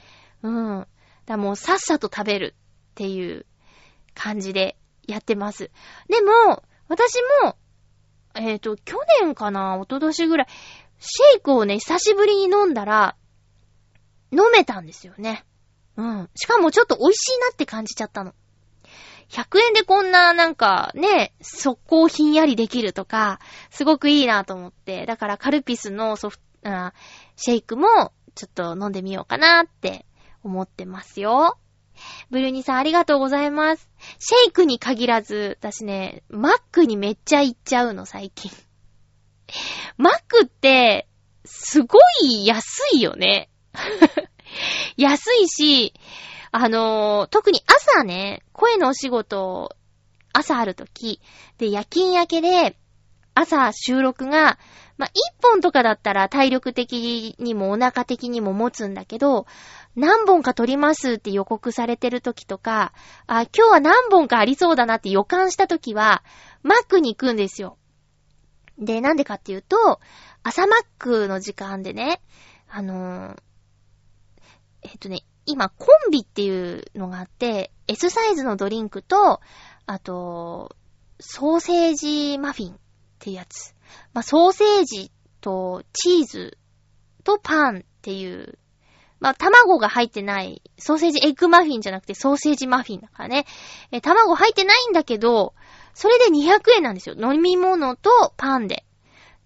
[0.44, 0.88] うん。
[1.26, 2.56] だもうさっさと食べる
[2.92, 3.46] っていう
[4.22, 5.72] 感じでやってます。
[6.08, 7.58] でも、私も、
[8.36, 10.48] えっ、ー、と、去年かな、一昨年ぐらい、
[11.00, 13.16] シェイクをね、久しぶりに飲んだら、
[14.32, 15.44] 飲めたんですよね。
[15.98, 16.30] うん。
[16.36, 18.36] しかもちょっと美味しいなって感じちゃったの。
[19.30, 23.40] 100円でこんななんかね、速攻ひんやりできるとか、
[23.72, 25.08] すごくいいなと思って。
[25.08, 26.94] だからカルピスのソフト、あ
[27.38, 27.88] シェイクも
[28.36, 30.06] ちょっと飲んでみようかなって
[30.44, 31.58] 思ってますよ。
[32.30, 33.90] ブルーニさんありがとうございます。
[34.20, 38.52] シェイクに限らず、私ね、マックにめっちゃ行っちゃうの最近。
[39.98, 41.08] マックって、
[41.46, 43.50] すごい安いよね。
[44.98, 45.94] 安いし、
[46.52, 49.76] あのー、特に朝ね、声のお仕事、
[50.34, 51.22] 朝あるとき、
[51.58, 52.78] で、夜勤明けで、
[53.34, 54.60] 朝収録が、
[55.02, 59.48] ま一本とかだったら体力的にもお腹的にも持つんだけど、
[59.96, 62.94] 何本か撮りますって予告されてる時とか、
[63.26, 66.24] あ、今日は何本かありそうだなって予感した時は、
[66.62, 67.80] マックに行くんですよ。
[68.78, 70.00] で、なんでかっていうと、
[70.44, 72.22] 朝マックの時間でね、
[72.70, 73.38] あのー、
[74.84, 79.42] えっとね、今、コンビっていうのがあって、S サイズのドリンクと、
[79.88, 80.76] あと、
[81.20, 82.78] ソーセージマフィンっ
[83.18, 83.74] ていうやつ。
[84.14, 85.12] まあ、ソーセージ
[85.42, 86.58] とチーズ
[87.24, 88.58] とパンっていう、
[89.20, 93.46] まあ、卵が入ってない、ソーセージエッグマフィンじゃなくてソーセージマフィンだからね。
[93.92, 95.54] え、卵入ってないんだけど、
[95.94, 97.16] それで200円なんですよ。
[97.16, 98.86] 飲み物とパンで。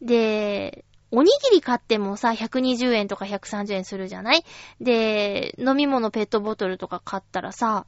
[0.01, 4.45] で、おにぎり買ってもさ、120円とか130円するじゃない？
[4.79, 7.85] で、飲み物ペットボトルとか買ったらさ、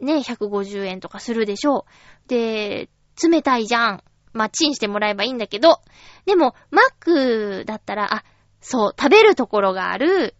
[0.00, 1.86] ね、150円とかするでしょ？
[2.26, 2.28] う。
[2.28, 2.88] で、
[3.22, 4.04] 冷たいじゃん。
[4.32, 5.80] まあ、チンしてもらえばいいんだけど、
[6.26, 8.24] でも、マックだったら、あ、
[8.60, 10.34] そう、食べるところがある。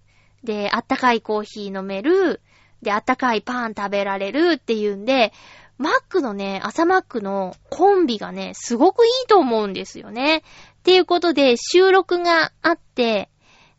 [0.44, 2.40] で、あったかいコーヒー飲める。
[2.82, 5.32] で、あったかいパン食べられるっていうんで、
[5.78, 10.38] マックのね、朝マックのコンビがね、すごくいいと思うんですよね。
[10.38, 10.42] っ
[10.82, 13.30] ていうことで、収録があって、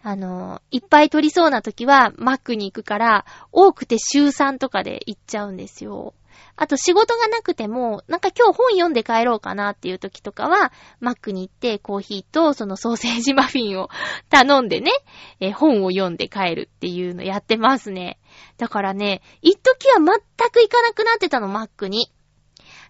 [0.02, 6.14] あの、いっぱい撮りそうな時は、マックに行くから、多くて週3とかで行っちゃうんですよ。
[6.56, 13.90] あと仕事がなくても、なんか今日本読んで帰ろうかなっていう時とかは、マックに行ってコーヒーとそのソーセージマフィンを
[14.30, 14.92] 頼んでね、
[15.40, 18.20] え本を読んで帰るっていうのやってますね。
[18.58, 20.06] だからね、一時は全
[20.52, 22.12] く行かなくなってたの、マックに。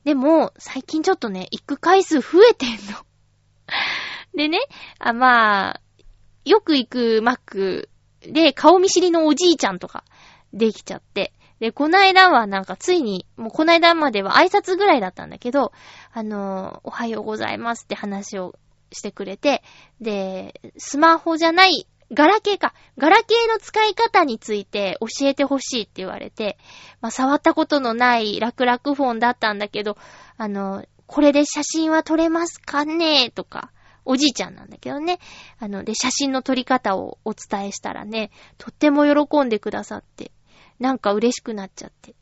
[0.03, 2.77] でも、最近ちょっとね、行く回数増えてんの。
[4.35, 4.59] でね、
[4.97, 5.81] あ、まあ、
[6.45, 7.89] よく行くマック
[8.21, 10.03] で顔見知りのおじいちゃんとか
[10.53, 11.33] できちゃって。
[11.60, 15.72] で、こないだはなんかついに、もうこないだまでは挨拶ぐらいだったんだけど、
[16.14, 18.55] あの、おはようございますって話を
[18.91, 19.64] してくれて、
[19.99, 22.74] で、スマホじゃない、ガラケーか。
[22.97, 26.57] ガラケーの使い方について教えてほしいって言われて、
[27.01, 29.97] まあ、触ったことのない楽々フォンだったんだけど、
[30.38, 33.72] あの、これで写真は撮れますかねとか、
[34.05, 35.20] おじいちゃんなんだけどね。
[35.60, 40.32] あの、で、写真の撮り方をお伝えしたらね、とっても喜んでくださって、
[40.80, 42.15] なんか嬉しくなっちゃって。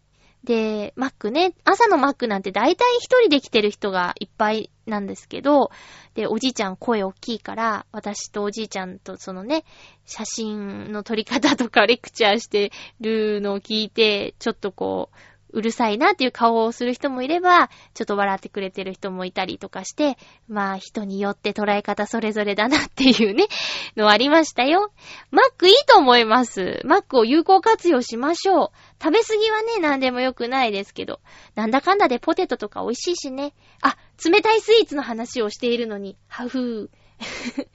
[0.44, 5.72] で、マックね、朝のマックなんて大体一人で来てる人がいっぱいなんですけど、
[6.14, 9.66] で、おじいちゃん声大きいから、私とおじいちゃんとそのね、
[10.06, 15.18] 写真の撮り方とかレクチャーしてるのを聞いて、ちょっとこう、
[15.58, 20.16] うるさいなっていう顔をする人もいれば、ちょっと笑ってくれてる人もいたりとかして、
[20.48, 23.48] まあ人によって捉え方それぞれだなっていうね、
[23.96, 24.92] のありましたよ。
[25.32, 26.82] マックいいと思います。
[26.86, 28.70] マックを有効活用しましょう。
[29.02, 31.22] 食べ過ぎはね、なんでもよくないですけど。
[31.56, 33.54] なんだかんだでポテトとか美味しいしね。
[33.82, 36.98] あ、冷たいスイーツの話をしているのに、ハフー。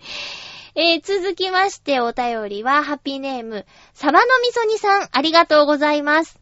[0.75, 6.42] えー、続きましてお便りは、ハッピーネーム、サバの味噌煮さん、ありがとうございます。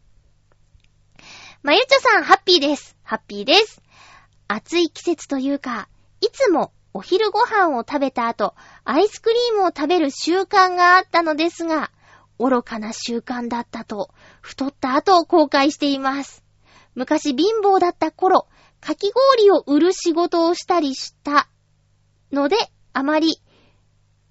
[1.63, 2.97] まゆちょさん、ハッピーです。
[3.03, 3.83] ハッピーです。
[4.47, 5.89] 暑い季節というか、
[6.19, 11.91] いつもお昼ご飯を食べた後、アイスクリームを食べる習慣があったのですが、
[12.39, 14.09] 愚かな習慣だったと、
[14.41, 16.43] 太った後を後悔しています。
[16.95, 18.47] 昔貧乏だった頃、
[18.79, 21.47] かき氷を売る仕事をしたりした
[22.31, 22.57] ので、
[22.91, 23.39] あまり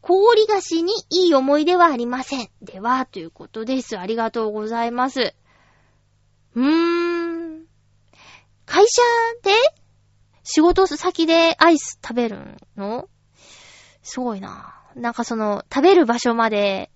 [0.01, 2.51] 氷菓子にいい思い出はありません。
[2.61, 3.97] では、ということです。
[3.97, 5.37] ありがとうございます。
[6.57, 7.10] うーん。
[8.71, 9.03] 会社
[9.43, 9.51] で
[10.45, 13.09] 仕事先でアイス食べるの？
[14.01, 14.81] すごいな。
[14.95, 16.89] なんかその、食べる場所まで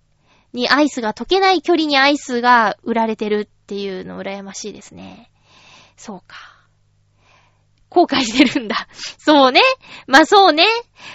[0.53, 5.33] にアイスが溶けない距離にアイスが売られてるっていうの羨ましいですね。
[5.97, 6.37] そうか。
[7.89, 8.87] 後悔してるんだ。
[9.19, 9.61] そうね。
[10.07, 10.65] まあそうね。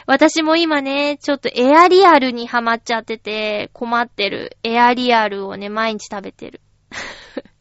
[0.08, 4.58] 私も今ね、ちょっとエアリアルにハマっちゃってて困ってる。
[4.64, 6.60] エアリアルをね、毎日食べてる。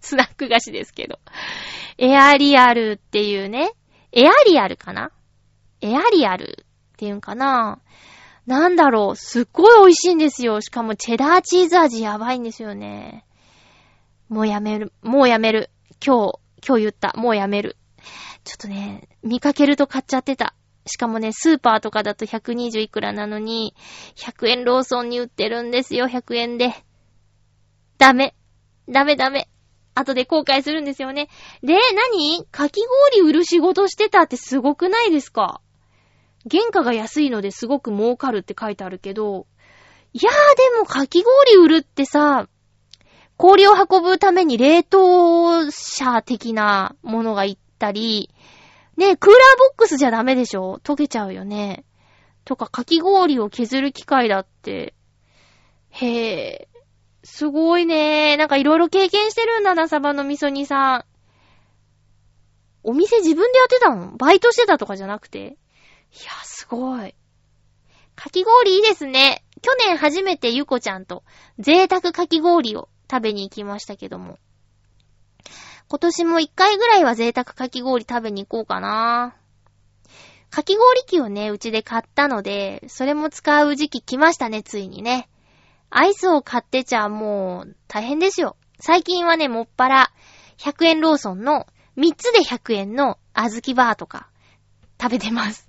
[0.09, 1.19] スナック菓子ですけど。
[1.99, 3.73] エアリアルっていうね。
[4.13, 5.11] エアリアルかな？
[5.81, 7.81] エアリアルっていうんかな？
[8.47, 9.17] なんだろう。
[9.17, 10.61] すっごい美味しいんですよ。
[10.63, 13.27] しかもチェダーチーズ味やばいんですよね。
[14.29, 14.93] もうやめる。
[15.03, 15.71] もうやめる。
[16.05, 17.13] 今日、今日言った。
[17.17, 17.77] もうやめる。
[18.45, 20.55] ちょっとね、見かけると買っちゃってた。
[20.87, 23.75] しかもね、スーパーとかだと120いくらなのに、
[24.17, 26.73] 100円ローソンに売ってるんですよ、100円で。
[27.99, 28.35] ダメ。
[28.89, 29.49] ダメダメ。
[29.99, 31.29] 後で後悔するんですよね。
[31.63, 31.75] で、
[32.13, 32.45] 何？
[32.51, 32.81] かき
[33.13, 35.61] 氷売る仕事してたってすごくないですか？
[36.51, 39.47] 原価が安いのですごく儲かるって書いてあるけど、
[40.13, 42.49] いやーでもかき氷売るってさ、
[43.37, 48.31] 氷を運ぶために冷凍車的なものが行ったり、
[48.97, 50.81] ねクーラーボックスじゃダメでしょ？
[50.83, 51.85] 溶けちゃうよね。
[52.45, 54.95] とか、かき氷を削る機械だって、
[55.91, 56.78] へぇ、
[57.25, 61.05] すごいねなんかいろいろ経験してるんだな、サバの味噌煮さん。
[62.85, 67.15] お店自分でやってたのバイトしてたとかじゃなくていや、すごい。
[68.15, 69.45] かき氷いいですね。
[69.63, 71.23] 去年初めてゆこちゃんと
[71.59, 74.39] 贅沢かき氷を食べに行きましたけども。
[75.89, 79.37] 今年も一回ぐらいは贅沢かき氷食べに行こうかな。
[80.51, 85.29] かき氷機をね、うちで買ったので、それも使う時期来ましたね、ついにね。
[85.91, 88.57] アイスを買ってちゃもう大変ですよ。
[88.81, 90.13] 最近はね、もっぱら
[90.59, 91.67] 100円ローソンの
[91.97, 94.29] 3つで100円の小豆バーとか
[95.01, 95.69] 食べてます。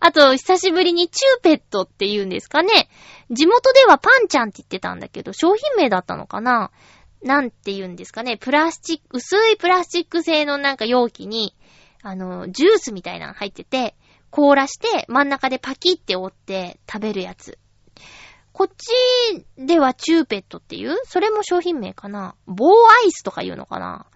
[0.00, 2.88] あと、久しぶりにチューペットって言うんですかね。
[3.30, 6.70] 地元ではパンちゃんって言ってたんだけど、商品名だったのかな
[7.22, 8.36] なんて言うんですかね。
[8.36, 11.54] プラスチック、薄いプラスチック製のなんか容器に、
[12.02, 13.94] あの、ジュースみたいなの入ってて、
[14.30, 17.58] 凍らして真ん中でパキって折って食べるやつ。
[18.52, 24.06] こっちではチューペットっていうそれも商品名かな棒アイスとか言うのかな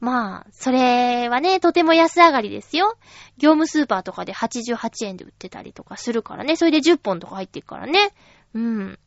[0.00, 2.96] まあ、それはね、とても安上がりですよ。
[3.36, 6.54] 業務スーパーとかで88円で売ってたりとかするからね。
[6.54, 8.12] それで10本とか入ってるからね。
[8.54, 8.98] うん。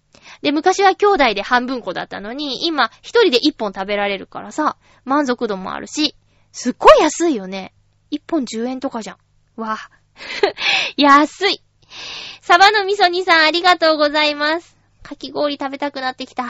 [0.42, 6.16] で、昔は兄弟で半分個だったのに、今一人で1本食べられるからさ、満足度もあるし、
[6.52, 7.74] すっごい安いよね。
[8.12, 9.18] 1本10円とかじゃん。
[9.62, 9.90] わぁ。
[10.98, 11.64] 安い。
[12.42, 14.78] サバの味噌煮さんありがとうございます。
[15.04, 16.46] かき氷食べたくなってきた。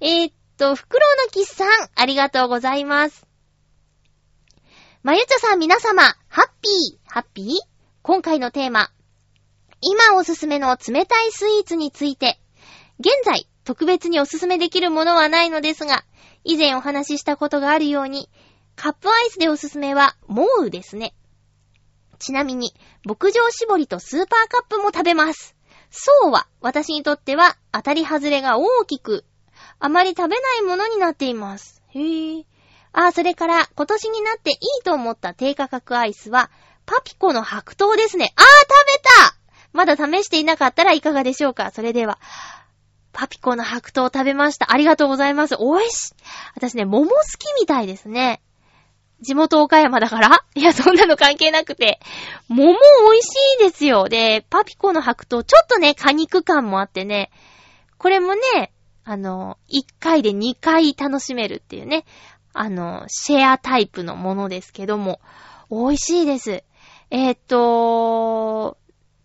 [0.00, 3.26] えー、っと、フクロウのキスさんありがとうございます。
[5.02, 7.46] まゆちょさん皆様、ハッピー、ハッピー？
[8.02, 8.90] 今回のテーマ、
[9.80, 12.40] 今おすすめの冷たいスイーツについて、
[12.98, 16.04] 現在、特別におすすめできるものはないのですが、
[16.42, 18.28] 以前お話ししたことがあるように、
[18.74, 21.14] カップアイスでおすすめは、モウですね。
[22.18, 25.54] ちなみに、牧場絞りとスーパーカップも食べます。
[25.90, 29.24] そうは、私にとっては当たり外れが大きく、
[29.78, 31.82] あまり食べないものになっています。
[31.88, 32.44] へぇー。
[32.92, 36.50] あ、それから今年になっていいと思った低価格アイスは、
[36.86, 38.32] パピコの白桃ですね。
[38.36, 39.36] あー、食べた
[39.72, 41.70] まだ試していなかったらいかがでしょうか？
[41.70, 42.18] それでは。
[43.12, 44.72] パピコの白桃食べました。
[44.72, 45.56] ありがとうございます。
[45.58, 46.14] 美味しい。
[46.54, 48.40] 私ね、桃好きみたいですね。
[49.20, 50.44] 地元岡山だから？
[50.54, 52.00] いや、そんなの関係なくて。
[52.48, 54.08] 桃美味しいですよ。
[54.08, 57.30] で、パピコの白桃、ちょっとね、果肉感もあってね、
[57.98, 58.72] これもね、
[59.04, 62.04] あの、1回で2回楽しめるっていうね。
[62.52, 65.20] あの、シェアタイプのものですけども、
[65.70, 66.64] 美味しいです。
[67.10, 68.76] えー、っと、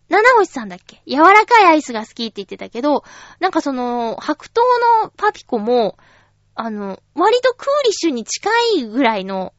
[0.10, 1.02] 七星さんだっけ？
[1.08, 3.04] 柔らかいアイスが好きって言ってたけど、
[3.40, 5.98] なんかその、白桃のパピコも、
[6.56, 9.54] あの、割とクーリッシュに近いぐらいの、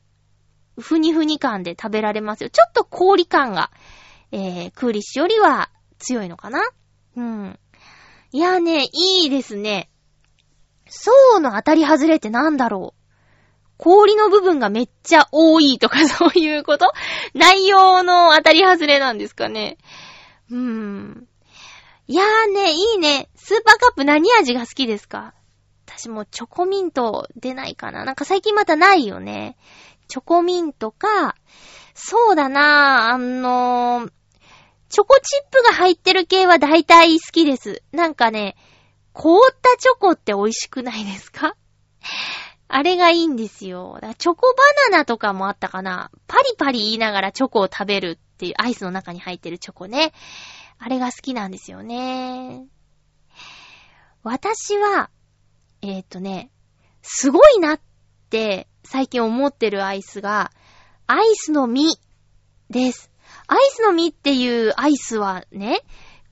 [0.81, 2.51] ふにふに感で食べられますよ。
[2.51, 3.71] ちょっと氷感が、
[4.33, 6.61] えー、クーリッシュよりは強いのかな？
[7.17, 7.59] うん。
[8.33, 9.91] いやーね、いいですね。
[10.89, 13.01] 層の当たり外れってなんだろう？
[13.77, 16.93] 氷の部分がめっちゃ多いとか そういうこと？
[17.35, 19.79] 内容の当たり外れなんですかね？
[20.51, 21.29] うーん。
[22.07, 23.29] いやーね、いいね。
[23.35, 25.35] スーパーカップ何味が好きですか？
[25.87, 29.57] 私もチョコミント出ないかななんか最近またないよね。
[30.09, 31.37] チョコミントか、
[31.95, 34.13] そうだなぁあのー、
[34.89, 37.83] チョコチップが入ってる系は大体好きです。
[37.93, 38.57] なんかね、
[39.13, 41.57] 凍ったチョコって美味しくないですか？
[42.69, 43.99] あれがいいんですよ。
[44.19, 44.55] チョコバ
[44.91, 46.11] ナナとかもあったかな。
[46.27, 50.13] パリパリ言いながらチョコを食べるっていうアイスの中に入ってるチョコね。
[50.79, 52.67] あれが好きなんですよね。
[54.23, 55.11] 私は、
[55.83, 56.51] えっ、とね、
[57.03, 57.81] すごいなっ
[58.31, 60.53] て最近思ってるアイスが、
[61.07, 61.99] アイスの実
[62.71, 63.11] です。
[63.47, 65.81] アイスの実っていうアイスはね、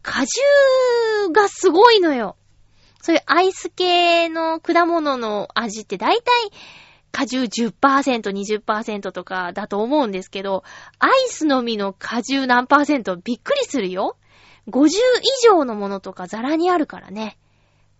[0.02, 2.36] 果汁がすごいのよ。
[3.00, 6.24] そういうアイス系の果物の味って大体
[7.10, 7.72] 果汁10%、
[8.30, 10.64] 20%とかだと思うんですけど、
[10.98, 13.16] アイスの実の果汁何パーセント？
[13.16, 14.16] びっくりするよ。
[14.68, 14.90] 50以
[15.44, 17.36] 上のものとかザラにあるからね。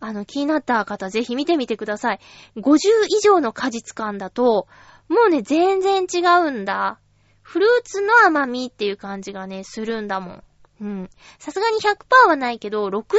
[0.05, 2.21] あの、気になった方ぜひ見てみてください。
[2.57, 4.67] 50以上の果実感だと、
[5.09, 6.99] もうね、全然違うんだ。
[7.41, 10.45] フルーツの甘みっていう感じがね、するんだもん。
[10.81, 11.11] うん。
[11.39, 13.13] さすがに100%はないけど、60何パー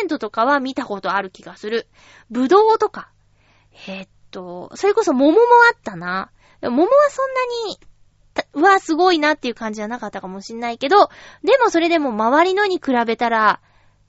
[0.00, 1.86] セントとかは見たことある気がする。
[2.28, 3.12] ぶどうとか。
[3.86, 5.38] えー、っと、それこそ桃も
[5.70, 6.32] あったな。
[6.60, 11.08] 桃はそんなに、はすごいなっていう感じじゃなかったかもしんないけど、
[11.44, 13.60] でもそれでも周りのに比べたら、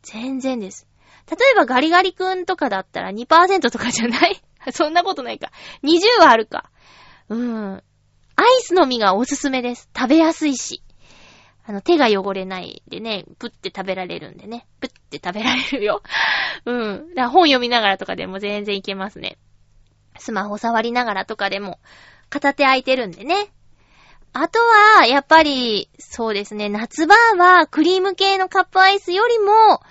[0.01, 0.87] 全然です。
[1.30, 4.41] 例えばガリガリ君とかだったら2%とかじゃない？
[4.72, 5.51] そんなことないか。
[5.84, 6.69] 20はあるか。
[7.30, 7.84] うん。
[8.36, 9.89] アイスの実がおすすめです。
[9.95, 10.84] 食べやすいし。
[11.63, 14.65] あの、手が汚れないでね、プって食べられるんでね。
[14.80, 16.01] プって食べられるよ。
[16.65, 17.09] うん。
[17.09, 19.38] だから本読みながらとかでも全然いけますね。
[20.17, 21.80] スマホ触りながらとかでも、
[22.30, 23.51] 片手空いてるんでね。
[24.34, 24.59] あと
[24.97, 29.82] は、やっぱり、そうですね、夏場はクリーム系のカップアイスよりも、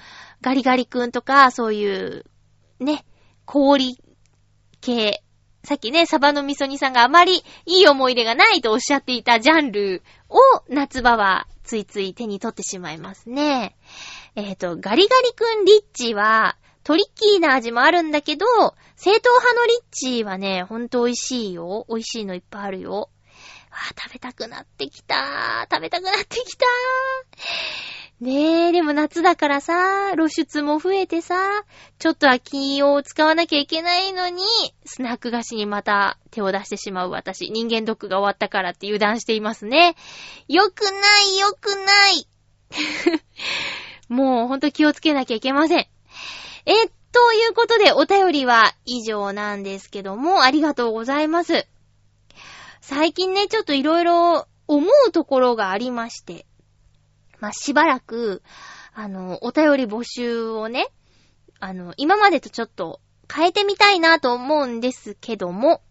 [0.42, 2.24] ガリガリ君とか、そういう、
[2.78, 3.04] ね、
[3.44, 3.98] 氷
[4.80, 5.22] 系。
[5.62, 10.38] さっきね、サバの味噌煮さんがあまりいい思い出がないとおっしゃっていたジャンルを
[10.70, 13.76] 夏場はついつい手に取ってしまいますね。
[14.34, 18.46] えっ、ー、と、ガリガリ君リッチは、トリッキーな味もあるんだけど、
[18.96, 21.84] 正統派のリッチはね、ほんと美味しいよ。
[21.88, 23.10] 美味しいのいっぱいあるよ。
[23.70, 26.66] あ、食べたくなってきた食べたくなってきた
[28.20, 31.36] ねえ、でも夏だからさ、露出も増えてさ、
[31.98, 34.44] ちょっと空きを使わなきゃいけないのに、
[34.84, 39.96] スナック菓子にまた手を出してしまう私、人間ドックが終わったからって油断していますね。
[40.48, 42.26] よくないよくない
[44.12, 45.78] もうほんと気をつけなきゃいけません。
[45.78, 45.88] え、
[47.12, 51.66] ということでお便りは以上なんですけども、ありがとうございます。
[52.82, 56.44] 最近ね、ちょっといろいろ思うところがありまして、
[57.40, 58.42] まあ、しばらく、
[58.92, 60.88] あの、お便り募集をね、
[61.58, 63.00] あの、今までとちょっと
[63.32, 65.82] 変えてみたいなと思うんですけども、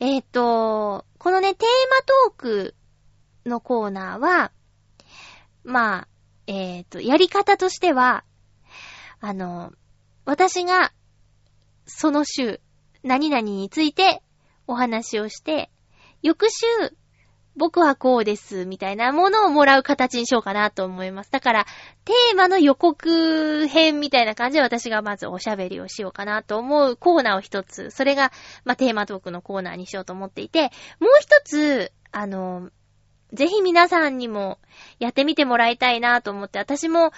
[0.00, 2.74] えっ、ー、と、このね、テーマトーク
[3.46, 4.52] のコーナーは、
[5.64, 6.08] まあ、
[6.46, 8.24] えっ、ー、と、やり方としては、
[9.20, 9.72] あの、
[10.24, 10.92] 私が、
[11.86, 12.60] その週、
[13.02, 14.22] 何々について
[14.66, 15.70] お話をして、
[16.22, 16.66] 翌週、
[17.56, 21.30] 僕はこうです、みたいなものをもらう形にしようかなと思います。
[21.30, 21.66] だから、
[22.04, 28.32] テーマの予告編みたいな感じで私がまずおしゃべりをしようかなと思うコーナーを一つ、それが、
[28.64, 32.70] まあ、テーマトークのコーナーにしようと思っていて、もう一つ、あの、
[33.34, 34.58] ぜひ皆さんにも
[34.98, 37.12] やってみてもらいたいなと思って、私も、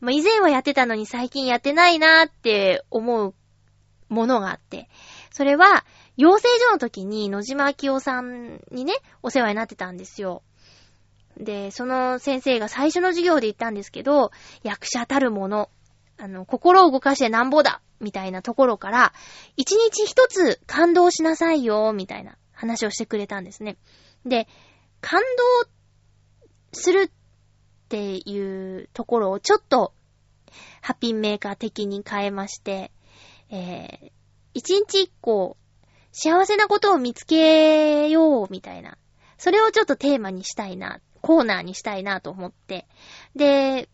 [0.00, 3.34] まあ、以前はやってたのに最近やってないなって思う
[4.08, 4.88] ものがあって、
[5.30, 5.84] それは、
[6.20, 8.92] 養成所の時に野島明夫さんにね、
[9.22, 10.42] お世話になってたんですよ。
[11.38, 14.30] で、その先生が最初の授業で言ったんですけど、
[14.62, 15.70] 役者たるもの、
[16.18, 19.14] あの、心を動かしてなんぼだみたいなところから、
[19.56, 23.78] 一日一つ感動しなさいよみたいな話をしてくれたんですね。
[24.26, 24.46] で、
[25.00, 25.22] 感
[25.64, 25.70] 動
[26.72, 27.10] するっ
[27.88, 29.94] ていうところをちょっと、
[30.82, 32.92] ハッピーメーカー的に変えまして、
[33.48, 34.10] えー、
[34.52, 35.56] 一日一個
[36.12, 38.98] 幸せなことを見つけよう、みたいな。
[39.38, 42.86] それをちょっとテーマにしたいな、コーナーにしたいなと思って。
[43.34, 43.88] で、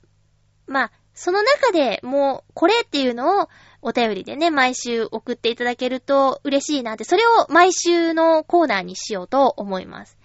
[0.67, 3.49] まあ、その中でもう、これっていうのを
[3.81, 10.19] お便りでね、毎週送っていただけると嬉しいなって、それを毎週のコーナーにしようと思います。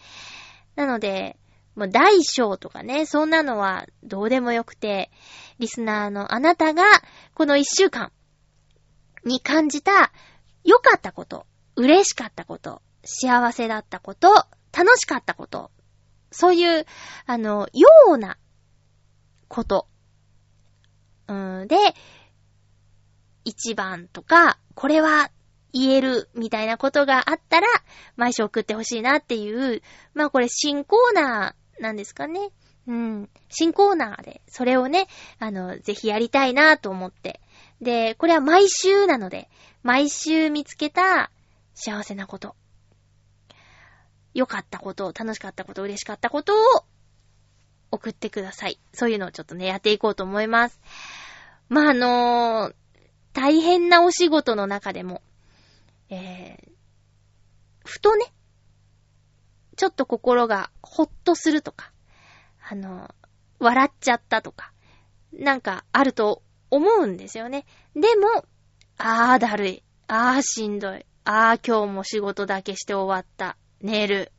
[0.76, 1.38] なので、
[1.76, 5.12] もう大小とかね、そんなのはどうでもよくて、
[5.60, 6.84] リスナーのあなたが、
[7.34, 8.12] この一週間
[9.24, 10.12] に感じた
[10.64, 11.46] 良かったこと、
[11.76, 14.34] 嬉しかったこと、幸せだったこと、
[14.72, 15.72] 楽しかったこと、
[16.32, 16.86] そういう、
[17.26, 18.38] あの、ような
[19.48, 19.88] こと。
[21.28, 21.78] うんで、
[23.44, 25.32] 一番とか、これは
[25.74, 27.68] 言えるみたいなことがあったら、
[28.16, 29.82] 毎週送ってほしいなっていう、
[30.14, 32.52] まあこれ新コーナーなんですかね。
[32.88, 33.30] うん。
[33.50, 35.08] 新コーナーで、それをね、
[35.40, 37.40] あの、ぜひやりたいなと思って。
[37.80, 39.50] で、これは毎週なので、
[39.84, 41.32] 毎週見つけた
[41.84, 42.56] 幸せなこと、
[44.36, 46.86] 良かったこと、楽しかったこと、嬉しかったことを
[47.90, 48.80] 送ってください。
[48.94, 50.80] そういうのをちょっとね、やっていこうと思います。
[51.70, 52.76] まあ、あのー、
[53.34, 55.24] 大変なお仕事の中でも、
[56.10, 56.72] えー、
[57.84, 58.26] ふとね、
[59.76, 61.92] ちょっと心がほっとするとか、
[62.70, 63.14] あのー、
[63.58, 64.72] 笑っちゃったとか、
[65.34, 67.66] なんかあると思うんですよね。
[67.96, 68.46] でも、
[69.00, 69.84] あーだるい。
[70.08, 71.06] あーしんどい。
[71.24, 73.56] ああ、今日も仕事だけして終わった。
[73.82, 74.32] 寝る。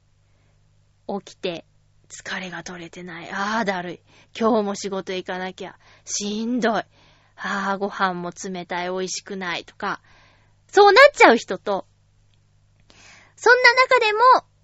[1.07, 1.64] 起きて、
[2.09, 3.30] 疲れが取れてない。
[3.30, 4.01] ああ、だるい。
[4.39, 5.78] 今日も仕事行かなきゃ。
[6.05, 6.83] しんどい。
[7.37, 9.64] ああ、ご飯も冷たい、美味しくない。
[9.64, 10.01] とか、
[10.66, 11.87] そうなっちゃう人と、
[13.37, 14.18] そんな中でも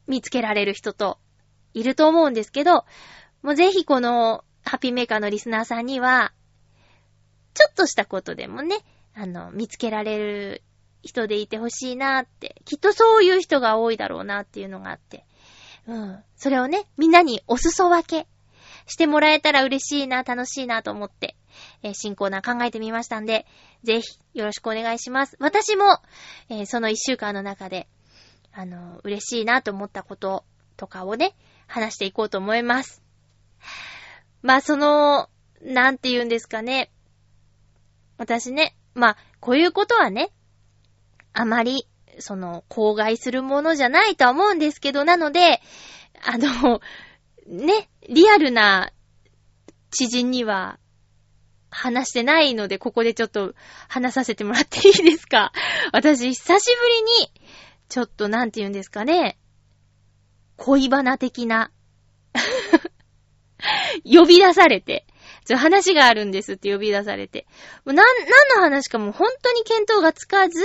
[0.07, 1.19] 見つけられる人と、
[1.73, 2.85] いると思うんですけど、
[3.43, 6.33] もうぜひこの、ハッピーメーカーのリスナーさんには、
[7.55, 8.79] ちょっとしたことでもね、
[9.15, 10.63] あの、見つけられる
[11.03, 15.25] 人でいてほしいなって、きっとそういう人が多いだろうなっていうのがあって、
[15.87, 16.23] うん。
[16.37, 18.29] それをね、みんなにお裾分け
[18.87, 21.37] してもらえたら嬉しいな、楽しいなと思って、
[21.83, 23.47] えー、新コーナー考えてみましたんで、
[23.85, 25.37] ぜひよろしくお願いします。
[25.41, 25.85] 私も、
[26.49, 27.89] えー、その一週間の中で、
[28.53, 30.45] あの、嬉しいなと思ったこと
[30.77, 31.35] とかをね、
[31.67, 33.03] 話していこうと思います。
[34.43, 35.29] まあ、その、
[35.63, 36.91] なんて言うんですかね。
[38.17, 40.31] 私ね、まあ、こういうことはね、
[41.39, 41.87] あまり、
[42.19, 45.61] その、口外するものじゃないとは思うんですけど、なので、
[46.21, 46.81] あの、
[47.47, 48.93] ね、リアルな
[49.93, 50.81] 知人には
[51.71, 53.55] 話してないので、ここでちょっと
[53.89, 55.53] 話させてもらっていいですか？
[55.93, 57.33] 私、久しぶりに、
[57.89, 59.39] ちょっとなんて言うんですかね、
[60.57, 61.71] 恋バナ的な
[64.05, 65.07] 呼び出されて、
[65.45, 67.47] ちょ、話があるんですって呼び出されて、
[67.87, 68.07] なん、何
[68.57, 70.61] の話かも本当に見当がつかず、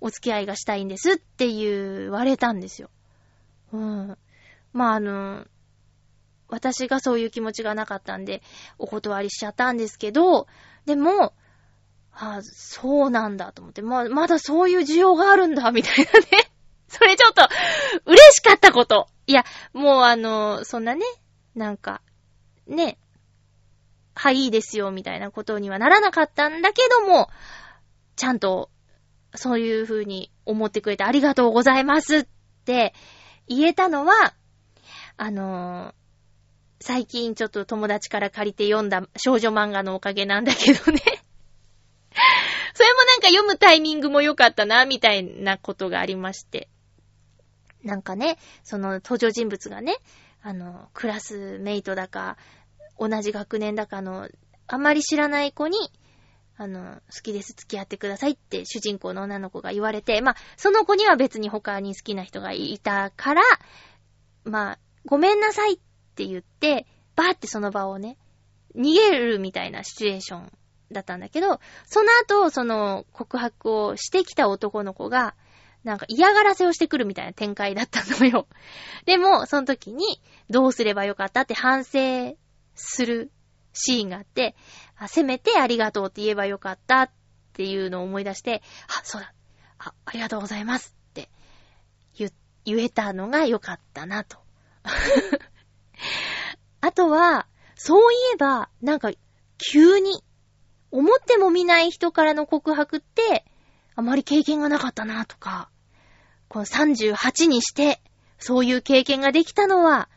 [0.00, 2.90] お付き合いがしたいんですって言われたんですよ。
[3.72, 4.18] うん。
[4.72, 5.46] まあ、あの、
[6.48, 8.42] 私がそういう気持ちがなかったんで、
[8.78, 10.46] お断りしちゃったんですけど、
[10.86, 11.34] でも、
[12.12, 16.50] あそうなんだと思って、ま、まだそういう需要があるんだ、みたいなね。
[16.88, 17.46] それちょっと、
[18.06, 19.08] 嬉しかったこと。
[19.26, 21.04] いや、もうあの、そんなね、
[21.54, 22.00] なんか、
[22.66, 22.98] ね、
[24.14, 27.28] はい、いいですよ、みたいなことにはならなかったんだけども、
[28.16, 28.70] ちゃんと、
[29.34, 32.26] そういう風に思ってくれてありがとうございますっ
[32.64, 32.94] て
[33.46, 34.34] 言えたのは、
[35.16, 35.94] あのー、
[36.80, 41.00] 最近ちょっと友達から借りて読んだ少女漫画のおかげなんだけどね
[42.74, 46.68] それもなんか読むタイミングも良かったな、みたいなことがありまして。
[47.82, 49.96] なんかね、その登場人物がね、
[50.42, 52.36] あの、クラスメイトだか、
[52.98, 54.28] 同じ学年だかの、
[54.66, 55.76] あまり知らない子に、
[56.60, 63.42] あの、好きです、付き合ってくださいって主人公の女の子が言われて、まあ、その子には別に他に好きな人がいたから、
[64.42, 65.78] まあ、ごめんなさいっ
[66.16, 68.18] て言って、バーってその場をね、
[68.74, 70.52] 逃げるみたいなシチュエーション
[70.90, 75.36] だったんだけど、その後、その告白をしてきた男の子が、
[75.84, 78.48] なんか嫌がらせをしてくるみたいな展開だったのよ。
[79.04, 82.36] でも、その時に、どうすればよかったって反省
[82.74, 83.30] する
[83.78, 84.54] シーンがあって、
[84.96, 87.10] あせめてありがとうって言えばよかったっ
[87.52, 89.32] ていうのを思い出して、あ、そうだ。
[89.78, 91.30] あ、ありがとうございますって
[92.16, 92.30] 言、
[92.64, 94.38] 言えたのがよかったなと。
[96.80, 99.10] あとは、そういえば、なんか、
[99.58, 100.22] 急に、
[100.90, 103.44] 思っても見ない人からの告白って、
[103.94, 105.70] あまり経験がなかったなとか、
[106.48, 108.00] この38にして、
[108.38, 110.08] そういう経験ができたのは、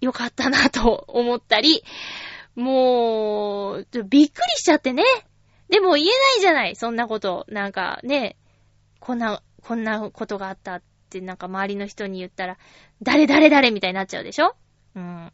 [0.00, 1.82] よかったなと思ったり、
[2.54, 5.04] もう、びっくりしちゃってね。
[5.68, 7.46] でも言えないじゃない、そんなこと。
[7.48, 8.36] なんかね、
[8.98, 12.58] こんな、こんなことがあったってなんか周りの人に言ったら、
[13.02, 14.56] 誰誰誰みたいになっちゃうでしょ
[14.94, 15.32] うん。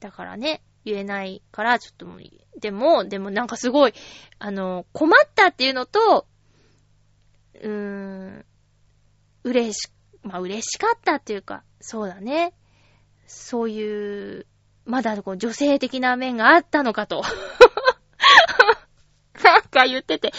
[0.00, 2.20] だからね、言えないから、ちょっともう、
[2.60, 3.94] でも、でもなんかすごい、
[4.38, 6.26] あの、困ったっていうのと、
[7.60, 8.44] うーん、
[9.44, 9.92] 嬉し、
[10.22, 12.54] まあ嬉しかったっていうか、そうだね。
[13.28, 14.46] そういう、
[14.84, 17.22] まだこう女性的な面があったのかと。
[19.44, 20.32] なんか言ってて、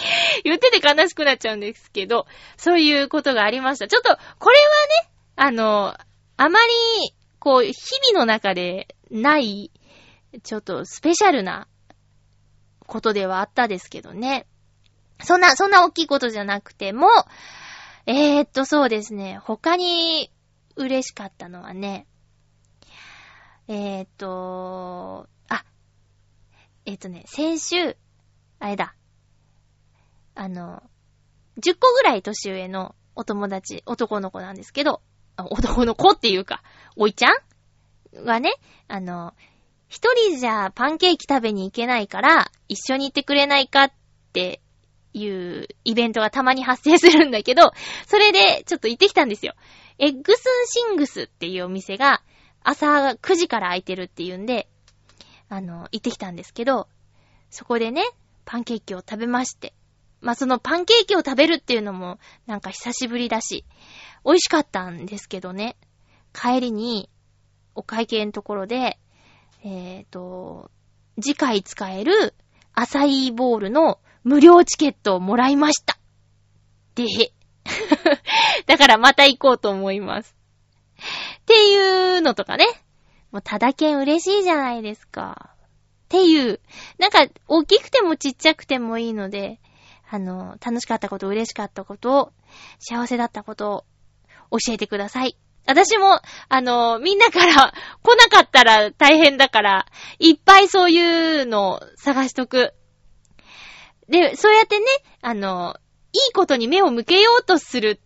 [0.43, 2.25] 言ってて悲しくなっちゃうんですけど、
[2.57, 3.87] そういうことがありました。
[3.87, 4.63] ちょっと、これは
[5.03, 5.95] ね、あの、
[6.35, 9.71] あまり、こう、日々の中でない、
[10.43, 11.67] ちょっとスペシャルな
[12.87, 14.47] ことではあったですけどね。
[15.23, 17.07] そんな、そんな大きいことじゃなくても、
[18.07, 19.37] えー、っと、そうですね。
[19.37, 20.31] 他に
[20.75, 22.07] 嬉しかったのはね、
[23.71, 25.63] えー、っと、あ、
[26.87, 27.95] えー、っとね、先週、
[28.57, 28.95] あれだ。
[30.33, 30.81] あの、
[31.61, 35.03] 10個ぐらい年上のお友達、男の子なんですけど、
[35.37, 36.63] 男の子っていうか、
[36.95, 37.27] おいちゃ
[38.19, 38.55] んがね、
[38.87, 39.35] あの、
[39.87, 43.91] 一人じゃパンケーキ食べに行けないから、一緒に行ってくれないかっ
[44.33, 44.61] て
[45.13, 47.73] いうイベントがたまに発生するんだけど、
[48.07, 49.53] それでちょっと行ってきたんですよ。
[49.99, 52.23] エッグスンシングスっていうお店が
[52.63, 54.67] 朝9時から空いてるっていうんで、
[55.49, 56.87] あの、行ってきたんですけど、
[57.49, 58.03] そこでね、
[58.45, 59.73] パンケーキを食べまして。
[60.21, 63.65] まあ、そのパンケーキを食べるっていうのもなんか久しぶりだし、
[64.25, 65.77] 美味しかったんですけどね、
[66.33, 67.09] 帰りに
[67.75, 68.99] お会計のところで、
[69.63, 70.71] えっ、ー、と、
[71.21, 72.33] 次回使える
[72.73, 75.97] アサイーボールの無料チケットをもらいました。
[76.95, 77.33] でへ。
[78.67, 80.35] だからまた行こうと思います。
[81.49, 82.67] っていうのとかね。
[83.31, 85.49] もうただけん嬉しいじゃないですか。
[85.55, 86.59] っていう。
[86.99, 89.59] なんか、大きくてもちっちゃくてもいいので、
[90.11, 92.33] あの、楽しかったこと、嬉しかったこと、
[92.77, 93.85] 幸せだったこと
[94.51, 95.37] を教えてください。
[95.65, 97.73] 私も、あの、みんなから
[98.03, 99.87] 来なかったら大変だから、
[100.19, 102.75] いっぱいそういうのを探しとく。
[104.07, 104.85] で、そうやってね、
[105.21, 105.75] あの、
[106.13, 107.99] いいことに目を向けようとする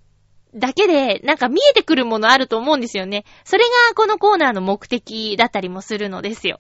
[0.56, 3.26] だけで、なんか見えてくるものあると思うんですよね。
[3.44, 6.60] それがこのコーナーの目的だったりもするのですよ。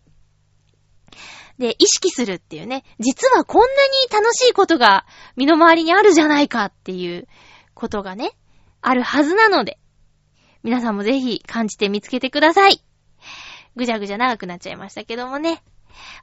[1.60, 3.72] で、意識するっていうね、実はこんなに
[4.12, 7.28] 楽しいことが身の回りにあるじゃないかっていう
[7.76, 8.32] ことがね、
[8.82, 9.80] あるはずなので、
[10.64, 12.82] 皆さんもぜひ感じて見つけてください。
[13.76, 15.64] ぐじゃぐじゃ長くなっちゃいましたけどもね。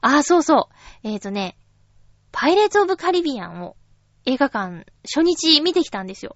[0.01, 0.69] ああ、そうそ
[1.03, 1.07] う。
[1.07, 1.57] えっ、ー、とね、
[2.31, 3.75] パイレーツ・オブ・カリビアンを
[4.25, 6.35] 映画館初日見てきたんですよ。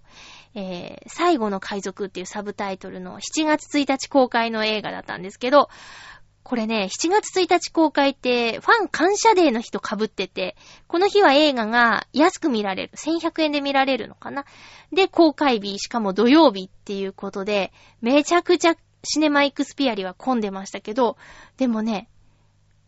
[0.55, 5.69] えー、最後の海賊っていうサブタイトルの7月1日公開の映画だったんですけど、
[6.43, 10.55] これね、7月1日公開って、ファン感謝デーの日と被ってて、
[10.87, 12.93] この日は映画が安く見られる。
[12.95, 14.45] 1100円で見られるのかな？
[14.93, 21.17] で、公開日、しかも土曜日っていうことで、めちゃくちゃシネマイクスピアリは混んでましたけど、
[21.57, 22.09] でもね、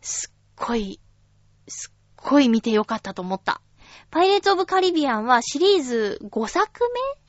[0.02, 1.00] すっごい、
[1.68, 3.62] すっごい見てよかったと思った。
[4.12, 6.84] パイレーツ・オブ・カリビアンはシリーズ5作
[7.18, 7.27] 目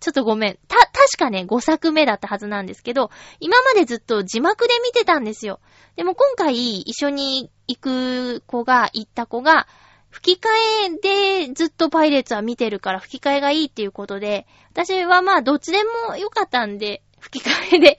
[0.00, 0.58] ちょっとごめん。
[0.68, 5.60] た、確かね、5作目だったはずなんですけど、今までずっと字幕で見てたんですよ。
[5.96, 9.66] でも今回一緒に行く子が、行った子が、
[10.10, 10.48] 吹き替
[10.86, 15.78] えでずっとパイレーツは見てるから吹き替えがいいっていうことで、私はまあどっちで
[16.08, 17.98] もよかったんで、吹き替えで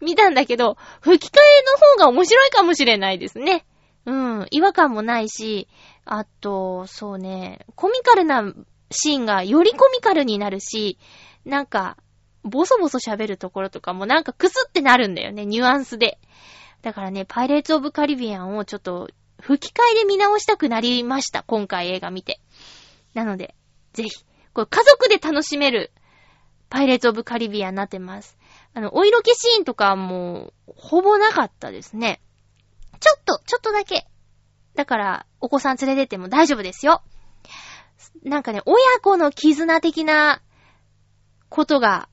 [0.00, 1.64] 見たんだけど、吹き替え
[1.98, 3.66] の方が面白いかもしれないですね。
[4.06, 5.68] うん、違和感もないし、
[6.04, 8.42] あと、そうね、コミカルな
[8.90, 10.98] シーンがよりコミカルになるし、
[11.44, 11.96] なんか、
[12.42, 16.18] ボソボソ喋るところとかもなんかクスってなるんだよね、ニュアンスで。
[16.82, 19.08] だからね、パイレーツ・オブ・カリビアンをちょっと
[19.40, 22.40] 吹き替えで見直したくなりました、今回映画見て。
[23.14, 23.54] なので、
[23.92, 24.10] ぜひ、
[24.52, 25.92] これ家族で楽しめる
[26.68, 28.38] パイレーツ・オブ・カリビアンになってます。
[28.72, 32.20] あの、お色気シーンとかも、ほぼなかったですね。
[33.00, 34.06] ちょっと、ちょっとだけ。
[34.74, 37.02] だから、お子さん連れてっても大丈夫ですよ。
[38.22, 40.40] なんかね、親子の絆的な
[41.50, 42.08] ことが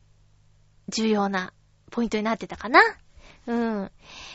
[0.90, 1.54] 重要な
[1.92, 2.82] ポイントになってたかな。
[3.46, 3.92] うん。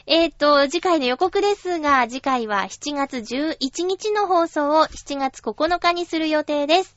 [0.07, 6.97] えっ、ー、と、次回の予告ですが、次回は7月11日の放送を7月9日にする予定です。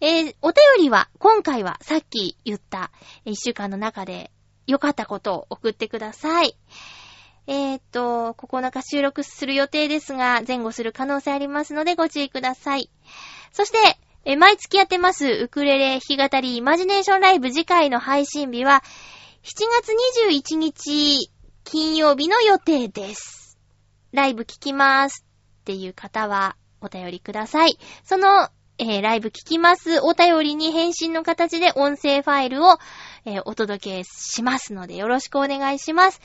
[0.00, 2.92] えー、お便りは、今回はさっき言った
[3.26, 4.30] 1週間の中で
[4.66, 6.56] 良かったことを送ってください。
[7.46, 12.90] えっ、ー、と、9日収録する予定ですが、前後する可能性ありますのでご注意ください。
[13.52, 13.78] そして、
[14.26, 18.82] え、毎月やってます、ウクレレ弾き語りイマジネーションライブ次回の配信日は、
[19.42, 19.92] 7月
[20.30, 21.30] 21日
[21.64, 23.58] 金曜日の予定です。
[24.12, 25.26] ライブ聞きます
[25.60, 27.78] っていう方はお便りください。
[28.04, 28.48] その、
[28.78, 32.78] えー、ライブ聞きますお便りに返信の形で音声ファイルを、
[33.24, 36.20] えー、お届けしますのでよろしくお願いします。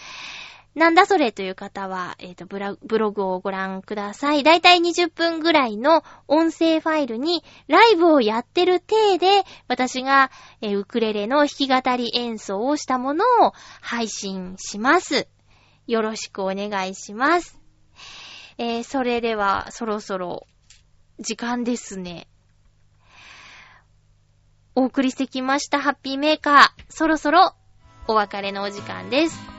[0.80, 4.44] なんだそれという方は、えっ、ー、とブラ、ブログをご覧ください。
[4.44, 13.52] だいたい20分ぐらいの音声ファイルに、ライブをやってる体で、私が、えー、ウクレレの弾き語り演奏をしたものを
[13.82, 15.28] 配信します。
[15.86, 17.60] よろしくお願いします。
[18.58, 20.48] えー、それでは、そろそろ、
[21.20, 22.30] 時間ですね。
[24.76, 26.86] お送りしてきましたハッピーメーカー。
[26.88, 27.54] そろそろ、
[28.08, 29.59] お別れのお時間です。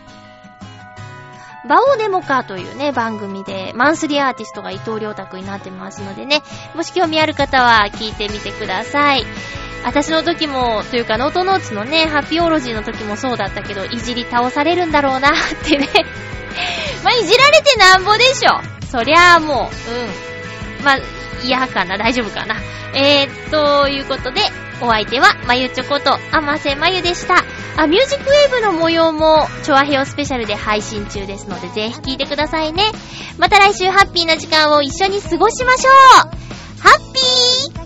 [1.68, 6.42] バオデモカーというね、番組で、マンスリーアーティストが伊藤良太くんになってますのでね、
[6.74, 9.24] もし興味ある方は聞いてみてください。
[9.84, 15.32] 私の時も、というか、ノートノーツのね、ハッピーオロジーの時もそうだったけど、いじり倒されるんだろうなっ
[15.64, 15.88] てね
[17.04, 18.60] まあ、いじられてなんぼでしょ。
[18.90, 20.84] そりゃあもう、うん。
[20.84, 20.98] まあ、
[21.42, 22.56] 嫌かな大丈夫かな
[22.94, 24.42] えー、ということで、
[24.82, 27.44] お相手は、まゆちょこと、あませまゆでした。
[27.76, 32.84] あ、ミュージックウェーブの模様も、チョアヘオスペシャルで配信中ですので、ぜひ聴いてくださいね。
[33.38, 36.40] また来週、ハッピーな時間を一緒に過ごしましょう
[36.82, 37.80] ハッピー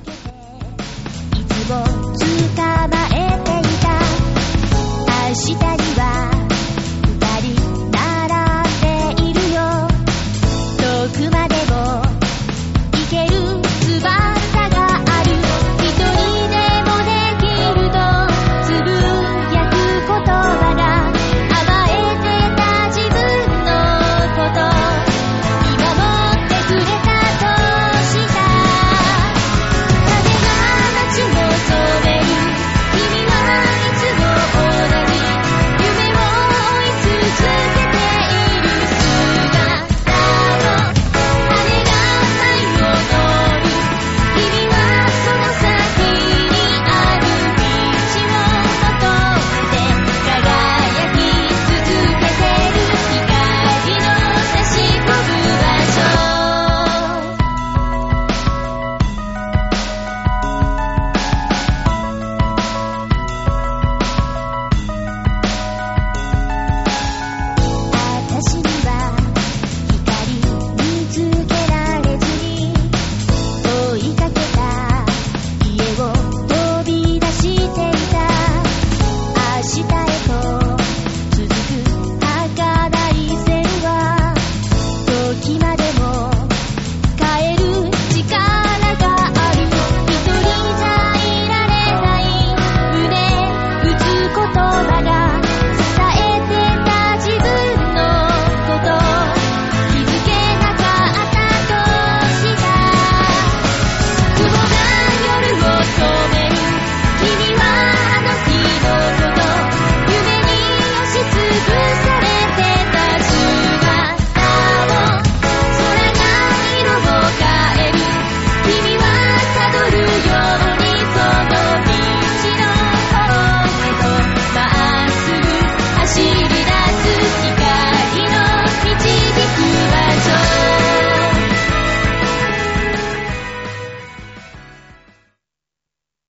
[1.69, 3.89] も捕まえていた
[5.31, 5.57] 明日に
[5.99, 6.04] は